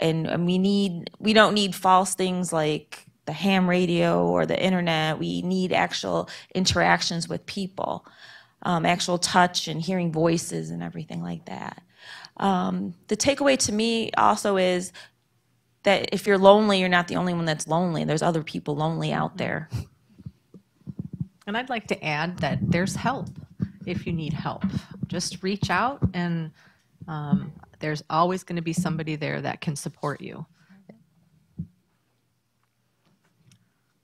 [0.00, 4.60] and, and we need we don't need false things like the ham radio or the
[4.60, 5.18] internet.
[5.18, 8.06] We need actual interactions with people,
[8.62, 11.82] um, actual touch and hearing voices and everything like that.
[12.36, 14.92] Um, the takeaway to me also is
[15.82, 18.04] that if you're lonely, you're not the only one that's lonely.
[18.04, 19.68] There's other people lonely out there.
[21.46, 23.28] And I'd like to add that there's help
[23.86, 24.64] if you need help.
[25.08, 26.52] Just reach out, and
[27.08, 30.46] um, there's always going to be somebody there that can support you.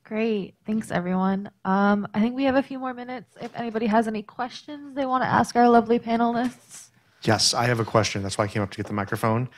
[0.03, 0.55] Great.
[0.67, 1.51] Thanks, everyone.
[1.65, 3.37] Um, I think we have a few more minutes.
[3.41, 6.88] If anybody has any questions they want to ask our lovely panelists.
[7.23, 8.23] Yes, I have a question.
[8.23, 9.49] That's why I came up to get the microphone.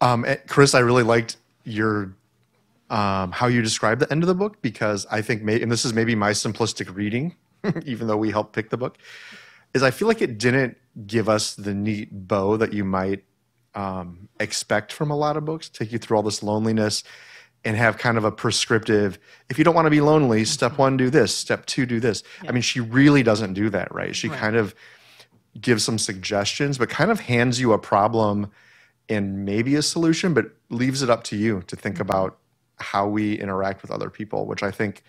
[0.00, 2.14] Um, Chris, I really liked your
[2.90, 5.84] um, how you described the end of the book because I think, may, and this
[5.84, 7.34] is maybe my simplistic reading,
[7.84, 8.98] even though we helped pick the book,
[9.74, 13.24] is I feel like it didn't give us the neat bow that you might
[13.74, 15.68] um, expect from a lot of books.
[15.68, 17.04] Take you through all this loneliness
[17.64, 19.18] and have kind of a prescriptive.
[19.50, 21.34] If you don't want to be lonely, step one, do this.
[21.34, 22.22] Step two, do this.
[22.42, 22.50] Yeah.
[22.50, 24.16] I mean, she really doesn't do that, right?
[24.16, 24.38] She right.
[24.38, 24.74] kind of
[25.60, 28.50] gives some suggestions, but kind of hands you a problem
[29.08, 32.02] and maybe a solution, but leaves it up to you to think mm-hmm.
[32.02, 32.38] about
[32.76, 35.02] how we interact with other people, which I think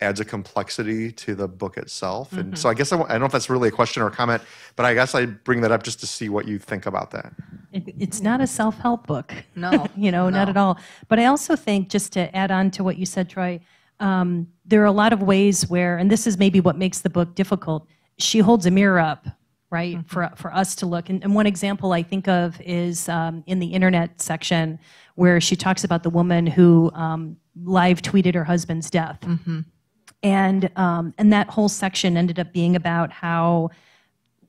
[0.00, 2.30] adds a complexity to the book itself.
[2.30, 2.40] Mm-hmm.
[2.40, 4.10] And so I guess I, I, don't know if that's really a question or a
[4.10, 4.42] comment,
[4.76, 7.32] but I guess I bring that up just to see what you think about that.
[7.72, 9.32] It, it's not a self-help book.
[9.54, 10.38] No, you know, no.
[10.38, 10.78] not at all.
[11.08, 13.60] But I also think just to add on to what you said, Troy,
[14.00, 17.10] um, there are a lot of ways where, and this is maybe what makes the
[17.10, 17.86] book difficult.
[18.18, 19.26] She holds a mirror up
[19.74, 19.96] right?
[19.96, 20.06] Mm-hmm.
[20.06, 21.10] For, for us to look.
[21.10, 24.78] And, and, one example I think of is um, in the internet section
[25.16, 29.18] where she talks about the woman who um, live tweeted her husband's death.
[29.22, 29.60] Mm-hmm.
[30.22, 33.70] And, um, and that whole section ended up being about how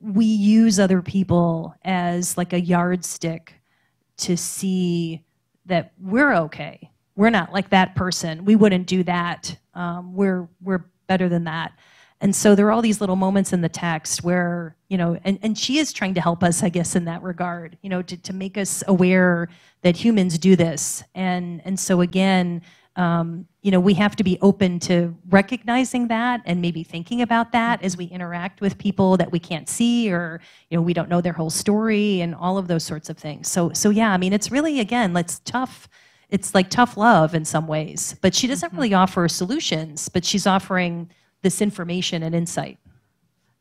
[0.00, 3.54] we use other people as like a yardstick
[4.18, 5.24] to see
[5.66, 6.88] that we're okay.
[7.16, 8.44] We're not like that person.
[8.44, 9.58] We wouldn't do that.
[9.74, 11.72] Um, we're, we're better than that.
[12.20, 15.38] And so there are all these little moments in the text where, you know, and,
[15.42, 18.16] and she is trying to help us, I guess, in that regard, you know, to,
[18.16, 19.48] to make us aware
[19.82, 21.04] that humans do this.
[21.14, 22.62] And, and so again,
[22.96, 27.52] um, you know, we have to be open to recognizing that and maybe thinking about
[27.52, 30.40] that as we interact with people that we can't see or,
[30.70, 33.48] you know, we don't know their whole story and all of those sorts of things.
[33.48, 35.88] So, so yeah, I mean, it's really, again, it's tough.
[36.30, 40.46] It's like tough love in some ways, but she doesn't really offer solutions, but she's
[40.46, 41.10] offering
[41.42, 42.78] this information and insight.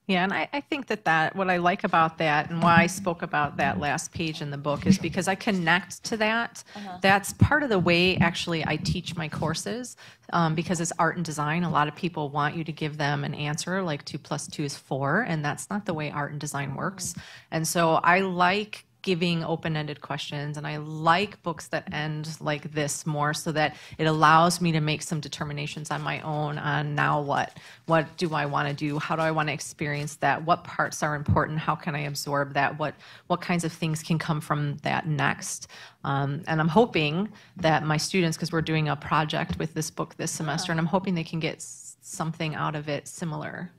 [0.08, 2.86] Yeah, and I, I think that that what I like about that and why I
[2.86, 6.64] spoke about that last page in the book is because I connect to that.
[7.02, 9.98] That's part of the way actually I teach my courses
[10.32, 11.64] um, because it's art and design.
[11.64, 14.64] A lot of people want you to give them an answer like two plus two
[14.64, 17.16] is four, and that's not the way art and design works.
[17.50, 23.06] And so I like giving open-ended questions and i like books that end like this
[23.06, 27.22] more so that it allows me to make some determinations on my own on now
[27.22, 28.98] what what do i want to do?
[28.98, 30.44] How do i want to experience that?
[30.44, 31.60] What parts are important?
[31.60, 32.80] How can i absorb that?
[32.80, 32.96] What
[33.28, 35.68] what kinds of things can come from that next?
[36.04, 40.16] Um, and i'm hoping that my students because we're doing a project with this book
[40.18, 43.72] this semester and i'm hoping they can get something out of it similar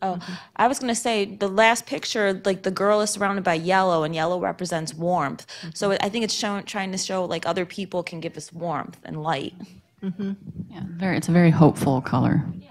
[0.00, 0.32] Oh, mm-hmm.
[0.56, 4.14] I was gonna say the last picture, like the girl is surrounded by yellow, and
[4.14, 5.46] yellow represents warmth.
[5.74, 6.04] So mm-hmm.
[6.04, 9.22] I think it's showing, trying to show like other people can give us warmth and
[9.22, 9.54] light.
[10.02, 10.32] Mm-hmm.
[10.70, 11.16] Yeah, very.
[11.16, 12.44] It's a very hopeful color.
[12.58, 12.68] Yeah.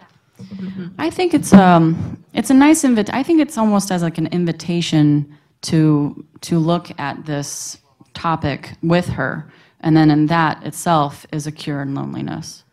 [0.98, 3.10] I think it's um, it's a nice invit.
[3.12, 7.78] I think it's almost as like an invitation to to look at this
[8.14, 9.52] topic with her,
[9.82, 12.64] and then in that itself is a cure in loneliness.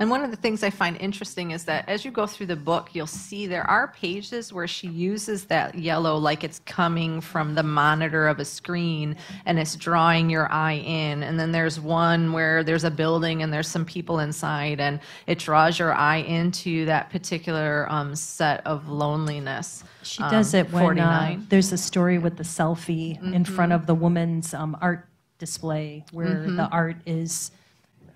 [0.00, 2.56] And one of the things I find interesting is that as you go through the
[2.56, 7.56] book, you'll see there are pages where she uses that yellow like it's coming from
[7.56, 11.24] the monitor of a screen and it's drawing your eye in.
[11.24, 15.40] And then there's one where there's a building and there's some people inside and it
[15.40, 19.82] draws your eye into that particular um, set of loneliness.
[20.04, 23.86] She does Um, it when uh, there's a story with the selfie in front of
[23.86, 27.50] the woman's um, art display, where the art is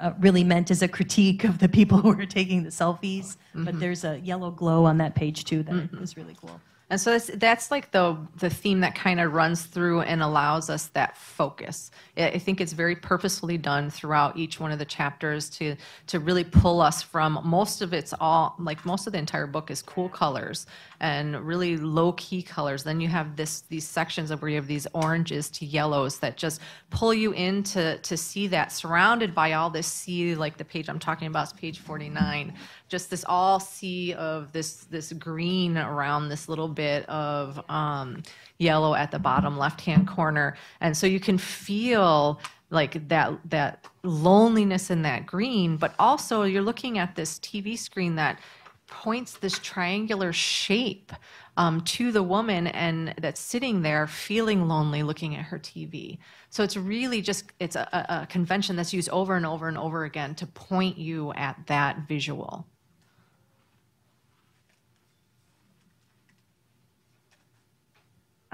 [0.02, 3.36] uh, really meant as a critique of the people who are taking the selfies.
[3.54, 6.60] But there's a yellow glow on that page too that is really cool.
[6.92, 10.68] And so that's, that's like the the theme that kind of runs through and allows
[10.68, 11.90] us that focus.
[12.18, 15.74] I think it's very purposefully done throughout each one of the chapters to
[16.08, 19.70] to really pull us from most of it's all like most of the entire book
[19.70, 20.66] is cool colors
[21.00, 22.84] and really low key colors.
[22.84, 26.36] Then you have this these sections of where you have these oranges to yellows that
[26.36, 30.64] just pull you in to to see that surrounded by all this sea like the
[30.66, 32.52] page I'm talking about is page 49
[32.92, 38.22] just this all sea of this this green around this little bit of um,
[38.58, 40.58] yellow at the bottom left hand corner.
[40.82, 42.38] And so you can feel
[42.68, 48.16] like that that loneliness in that green but also you're looking at this tv screen
[48.16, 48.40] that
[48.86, 51.12] points this triangular shape
[51.58, 56.18] um, to the woman and that's sitting there feeling lonely looking at her tv
[56.48, 59.76] so it's really just it's a, a a convention that's used over and over and
[59.76, 62.66] over again to point you at that visual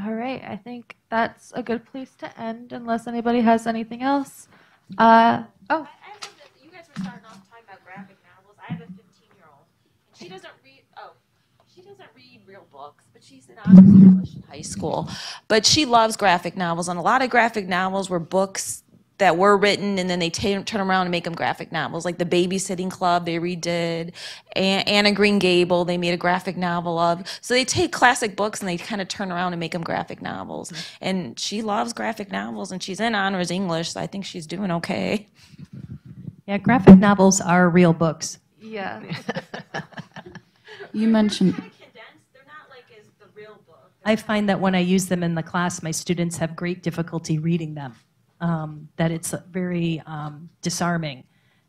[0.04, 4.46] All right, I think that's a good place to end unless anybody has anything else.
[4.96, 8.56] Uh, oh, I have a, you guys were starting off talking about graphic novels.
[8.60, 9.02] I have a 15
[9.36, 9.66] year old.
[10.10, 10.82] And she doesn't read.
[10.96, 11.12] Oh,
[11.74, 15.10] she doesn't read real books, but she's in honors English in high school.
[15.48, 18.84] But she loves graphic novels, and a lot of graphic novels were books
[19.18, 22.18] that were written and then they ta- turn around and make them graphic novels like
[22.18, 24.12] the babysitting club they redid
[24.56, 28.60] A- anna green gable they made a graphic novel of so they take classic books
[28.60, 30.96] and they kind of turn around and make them graphic novels mm-hmm.
[31.02, 34.70] and she loves graphic novels and she's in honors english so i think she's doing
[34.70, 35.26] okay
[36.46, 38.38] Yeah, graphic novels are real books.
[38.60, 39.02] yeah.
[40.92, 45.06] You mentioned they're not like as the real book I find that when I use
[45.06, 47.94] them in the class, my students have great difficulty reading them.
[48.40, 51.24] Um, that it's very um, disarming,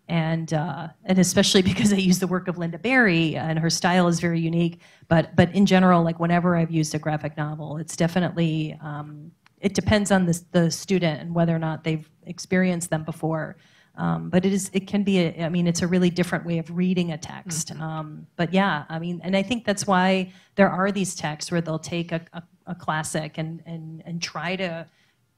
[0.08, 4.08] and uh, and especially because I use the work of Lynda Barry and her style
[4.08, 4.82] is very unique.
[5.08, 9.74] But but in general, like whenever I've used a graphic novel, it's definitely um, it
[9.74, 13.58] depends on the the student and whether or not they've experienced them before.
[13.96, 16.58] Um, but it is it can be a, I mean it's a really different way
[16.58, 17.72] of reading a text.
[17.72, 21.60] Um, but yeah, I mean, and I think that's why there are these texts where
[21.60, 24.88] they'll take a, a, a classic and and and try to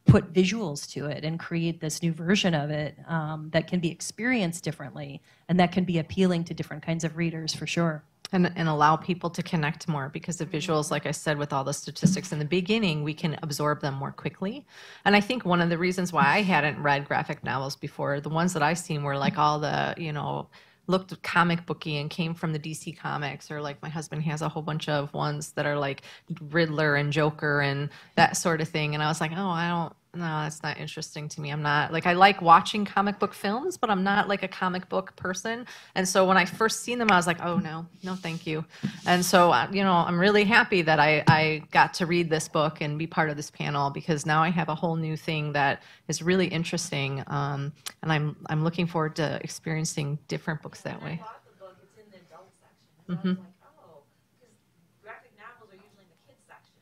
[0.05, 3.89] put visuals to it and create this new version of it um, that can be
[3.89, 8.03] experienced differently and that can be appealing to different kinds of readers for sure.
[8.31, 11.63] and, and allow people to connect more because the visuals, like I said, with all
[11.63, 14.65] the statistics in the beginning, we can absorb them more quickly.
[15.05, 18.29] And I think one of the reasons why I hadn't read graphic novels before, the
[18.29, 20.47] ones that I've seen were like all the, you know,
[20.87, 24.49] looked comic booky and came from the DC comics, or like my husband has a
[24.49, 26.01] whole bunch of ones that are like
[26.49, 28.93] Riddler and Joker and that sort of thing.
[28.93, 31.51] And I was like, oh, I don't, no, that's not interesting to me.
[31.51, 34.89] I'm not like I like watching comic book films, but I'm not like a comic
[34.89, 35.65] book person.
[35.95, 38.65] And so when I first seen them, I was like, oh no, no, thank you.
[39.05, 42.49] And so uh, you know, I'm really happy that I I got to read this
[42.49, 45.53] book and be part of this panel because now I have a whole new thing
[45.53, 51.01] that is really interesting, um, and I'm I'm looking forward to experiencing different books that
[51.01, 51.21] way.
[51.21, 53.07] bought the book, it's in the adult section.
[53.07, 54.03] So I was like, oh,
[54.41, 54.55] because
[55.01, 56.75] graphic novels are usually in the kids section.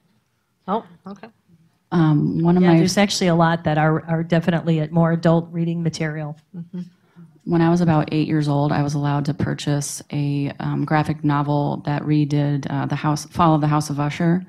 [0.68, 1.28] Oh, okay.
[1.92, 5.48] Um, one of Yeah, my there's actually a lot that are, are definitely more adult
[5.52, 6.38] reading material.
[7.46, 11.24] When I was about eight years old, I was allowed to purchase a um, graphic
[11.24, 14.46] novel that redid uh, the House Fall of the House of Usher.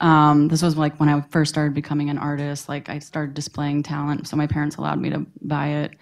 [0.00, 2.68] Um, this was like when I first started becoming an artist.
[2.68, 5.94] Like I started displaying talent, so my parents allowed me to buy it,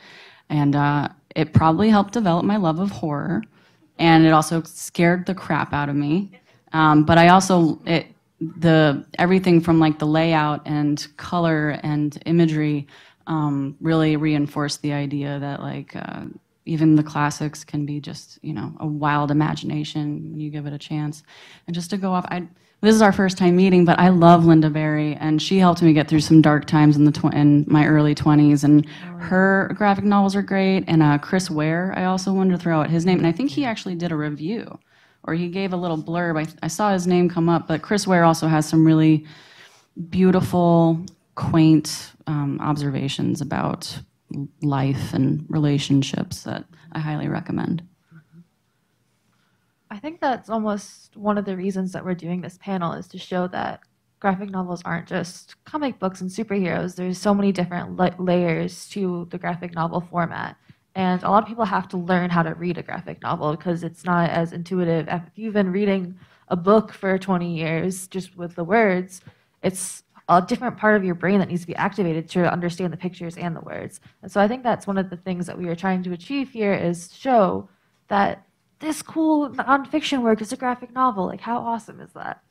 [0.48, 3.42] and uh, it probably helped develop my love of horror,
[3.98, 6.32] and it also scared the crap out of me.
[6.72, 8.06] Um, but I also it
[8.40, 12.86] the everything from like the layout and color and imagery
[13.26, 16.24] um, really reinforced the idea that like uh,
[16.64, 20.30] even the classics can be just you know a wild imagination.
[20.30, 21.22] When you give it a chance.
[21.66, 22.46] And just to go off i
[22.82, 25.92] this is our first time meeting but i love lynda barry and she helped me
[25.92, 28.86] get through some dark times in the tw- in my early 20s and
[29.18, 32.90] her graphic novels are great and uh, chris ware i also wanted to throw out
[32.90, 34.78] his name and i think he actually did a review
[35.24, 38.06] or he gave a little blurb i, I saw his name come up but chris
[38.06, 39.26] ware also has some really
[40.08, 41.04] beautiful,
[41.34, 43.98] quaint um, observations about
[44.62, 47.82] life and relationships that I highly recommend.
[49.90, 53.18] I think that's almost one of the reasons that we're doing this panel is to
[53.18, 53.80] show that
[54.20, 56.94] graphic novels aren't just comic books and superheroes.
[56.94, 60.56] There's so many different la- layers to the graphic novel format.
[61.00, 63.82] And a lot of people have to learn how to read a graphic novel because
[63.82, 65.08] it's not as intuitive.
[65.08, 69.22] If you've been reading a book for 20 years just with the words,
[69.62, 72.98] it's a different part of your brain that needs to be activated to understand the
[72.98, 74.00] pictures and the words.
[74.20, 76.50] And so I think that's one of the things that we are trying to achieve
[76.50, 77.70] here is show
[78.08, 78.46] that
[78.80, 81.24] this cool nonfiction work is a graphic novel.
[81.24, 82.42] Like, how awesome is that?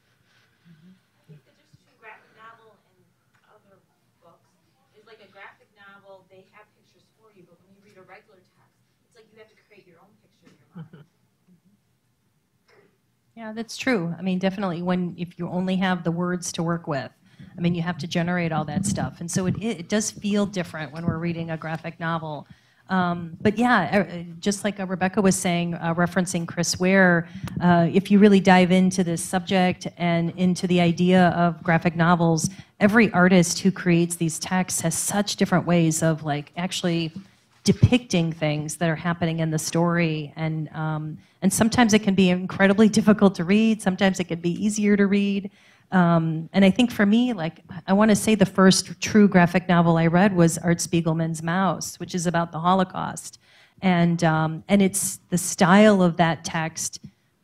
[1.28, 3.06] The difference between graphic novel and
[3.54, 3.78] other
[4.26, 4.50] books
[4.98, 8.06] is like a graphic novel, they have pictures for you, but when you read a
[8.06, 8.76] regular text,
[9.08, 11.06] it's like you have to create your own picture in your mind.
[13.40, 14.14] Yeah, that's true.
[14.20, 17.10] I mean, definitely when if you only have the words to work with,
[17.58, 20.46] I mean, you have to generate all that stuff, and so it it does feel
[20.46, 22.48] different when we're reading a graphic novel.
[22.90, 27.30] Um, but yeah, uh, just like uh, Rebecca was saying, uh, referencing Chris Ware,
[27.62, 32.50] uh, if you really dive into this subject and into the idea of graphic novels,
[32.82, 37.14] every artist who creates these texts has such different ways of like actually
[37.72, 40.34] depicting things that are happening in the story.
[40.36, 43.80] And um, and sometimes it can be incredibly difficult to read.
[43.80, 45.52] Sometimes it can be easier to read.
[45.92, 49.68] Um, and i think for me like i want to say the first true graphic
[49.68, 53.40] novel i read was art spiegelman's Maus which is about the holocaust.
[53.82, 57.00] And um, and it's the style of that text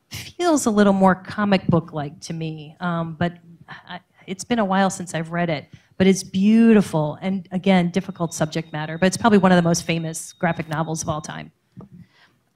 [0.10, 2.76] feels a little more comic book like to me.
[2.80, 3.34] Um, but
[3.68, 5.66] I, it's been a while since i've read it
[5.98, 9.84] but it's beautiful and again difficult subject matter but it's probably one of the most
[9.84, 11.52] famous graphic novels of all time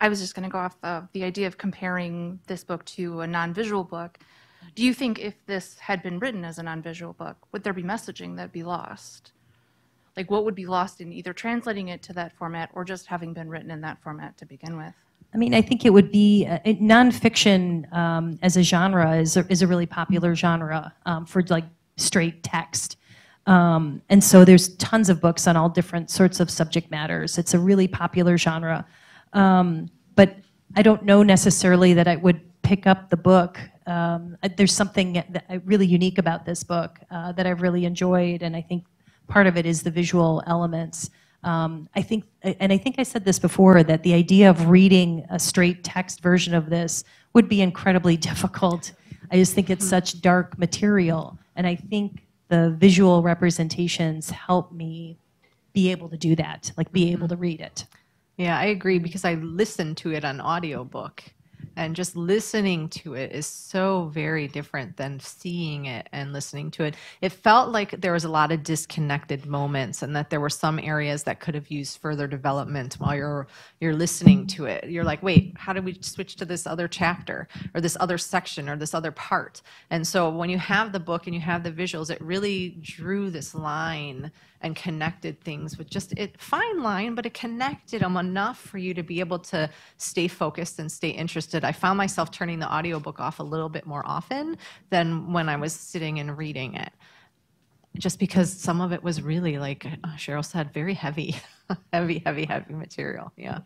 [0.02, 3.22] I was just going to go off of the idea of comparing this book to
[3.22, 4.18] a non-visual book.
[4.76, 7.84] Do you think if this had been written as a non-visual book, would there be
[7.84, 9.34] messaging that'd be lost?
[10.16, 13.34] Like what would be lost in either translating it to that format or just having
[13.34, 14.94] been written in that format to begin with?
[15.34, 19.46] I mean, I think it would be uh, nonfiction um, as a genre is a,
[19.50, 21.66] is a really popular genre um, for like
[21.98, 22.98] straight text.
[23.50, 27.40] Um, and so there's tons of books on all different sorts of subject matters.
[27.40, 28.86] It's a really popular genre.
[29.34, 30.36] Um, but
[30.76, 33.60] I don't know necessarily that I would pick up the book.
[33.88, 38.56] Um, there's something that, really unique about this book uh, that I've really enjoyed, and
[38.56, 38.86] I think
[39.28, 41.10] part of it is the visual elements.
[41.44, 45.26] Um, I think, and I think I said this before, that the idea of reading
[45.32, 48.92] a straight text version of this would be incredibly difficult.
[49.32, 55.18] I just think it's such dark material, and I think the visual representations help me
[55.74, 57.36] be able to do that, like be able mm-hmm.
[57.36, 57.86] to read it.
[58.38, 61.24] Yeah, I agree because I listened to it on audiobook
[61.80, 66.84] and just listening to it is so very different than seeing it and listening to
[66.84, 66.94] it.
[67.22, 70.78] It felt like there was a lot of disconnected moments and that there were some
[70.78, 73.48] areas that could have used further development while you're
[73.80, 74.90] you're listening to it.
[74.90, 78.68] You're like, "Wait, how did we switch to this other chapter or this other section
[78.68, 81.72] or this other part?" And so when you have the book and you have the
[81.72, 87.26] visuals, it really drew this line and connected things with just it fine line, but
[87.26, 91.64] it connected them enough for you to be able to stay focused and stay interested.
[91.64, 94.58] I found myself turning the audiobook off a little bit more often
[94.90, 96.92] than when I was sitting and reading it
[97.98, 101.36] just because some of it was really like uh, Cheryl said, very heavy,
[101.94, 103.32] heavy, heavy, heavy material.
[103.36, 103.60] Yeah.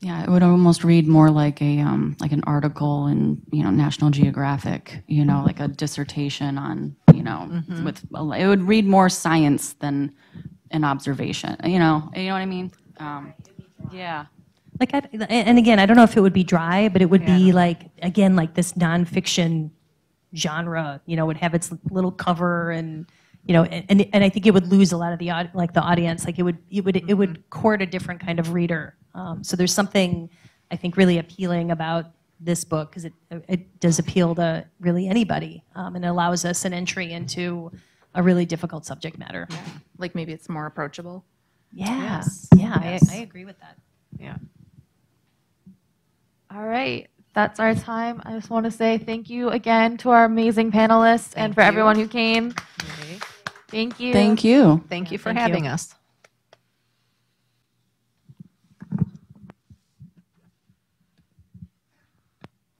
[0.00, 3.70] Yeah, it would almost read more like a um, like an article in you know
[3.70, 9.08] National Geographic, you know, like a dissertation on you know with it would read more
[9.08, 10.14] science than
[10.70, 11.56] an observation.
[11.64, 12.72] You know, you know what I mean?
[12.98, 13.34] Um,
[13.92, 14.26] yeah.
[14.80, 17.26] Like, I, and again, I don't know if it would be dry, but it would
[17.26, 19.70] be like, again, like this nonfiction
[20.36, 23.06] genre, you know, would have its little cover and,
[23.44, 25.80] you know, and, and I think it would lose a lot of the, like the
[25.80, 28.94] audience, like it would, it would, it would court a different kind of reader.
[29.14, 30.30] Um, so there's something,
[30.70, 32.06] I think, really appealing about
[32.40, 33.12] this book because it,
[33.48, 37.72] it does appeal to really anybody um, and allows us an entry into
[38.14, 39.48] a really difficult subject matter.
[39.98, 41.24] Like maybe it's more approachable.
[41.72, 42.22] Yeah,
[42.56, 43.76] yeah, I, I agree with that.
[44.18, 44.36] Yeah.
[46.50, 47.08] All right.
[47.34, 48.22] That's our time.
[48.24, 51.66] I just want to say thank you again to our amazing panelists and for you.
[51.66, 52.54] everyone who came.
[53.68, 54.12] Thank you.
[54.14, 54.82] Thank you.
[54.88, 55.42] Thank you for thank you.
[55.42, 55.94] having us.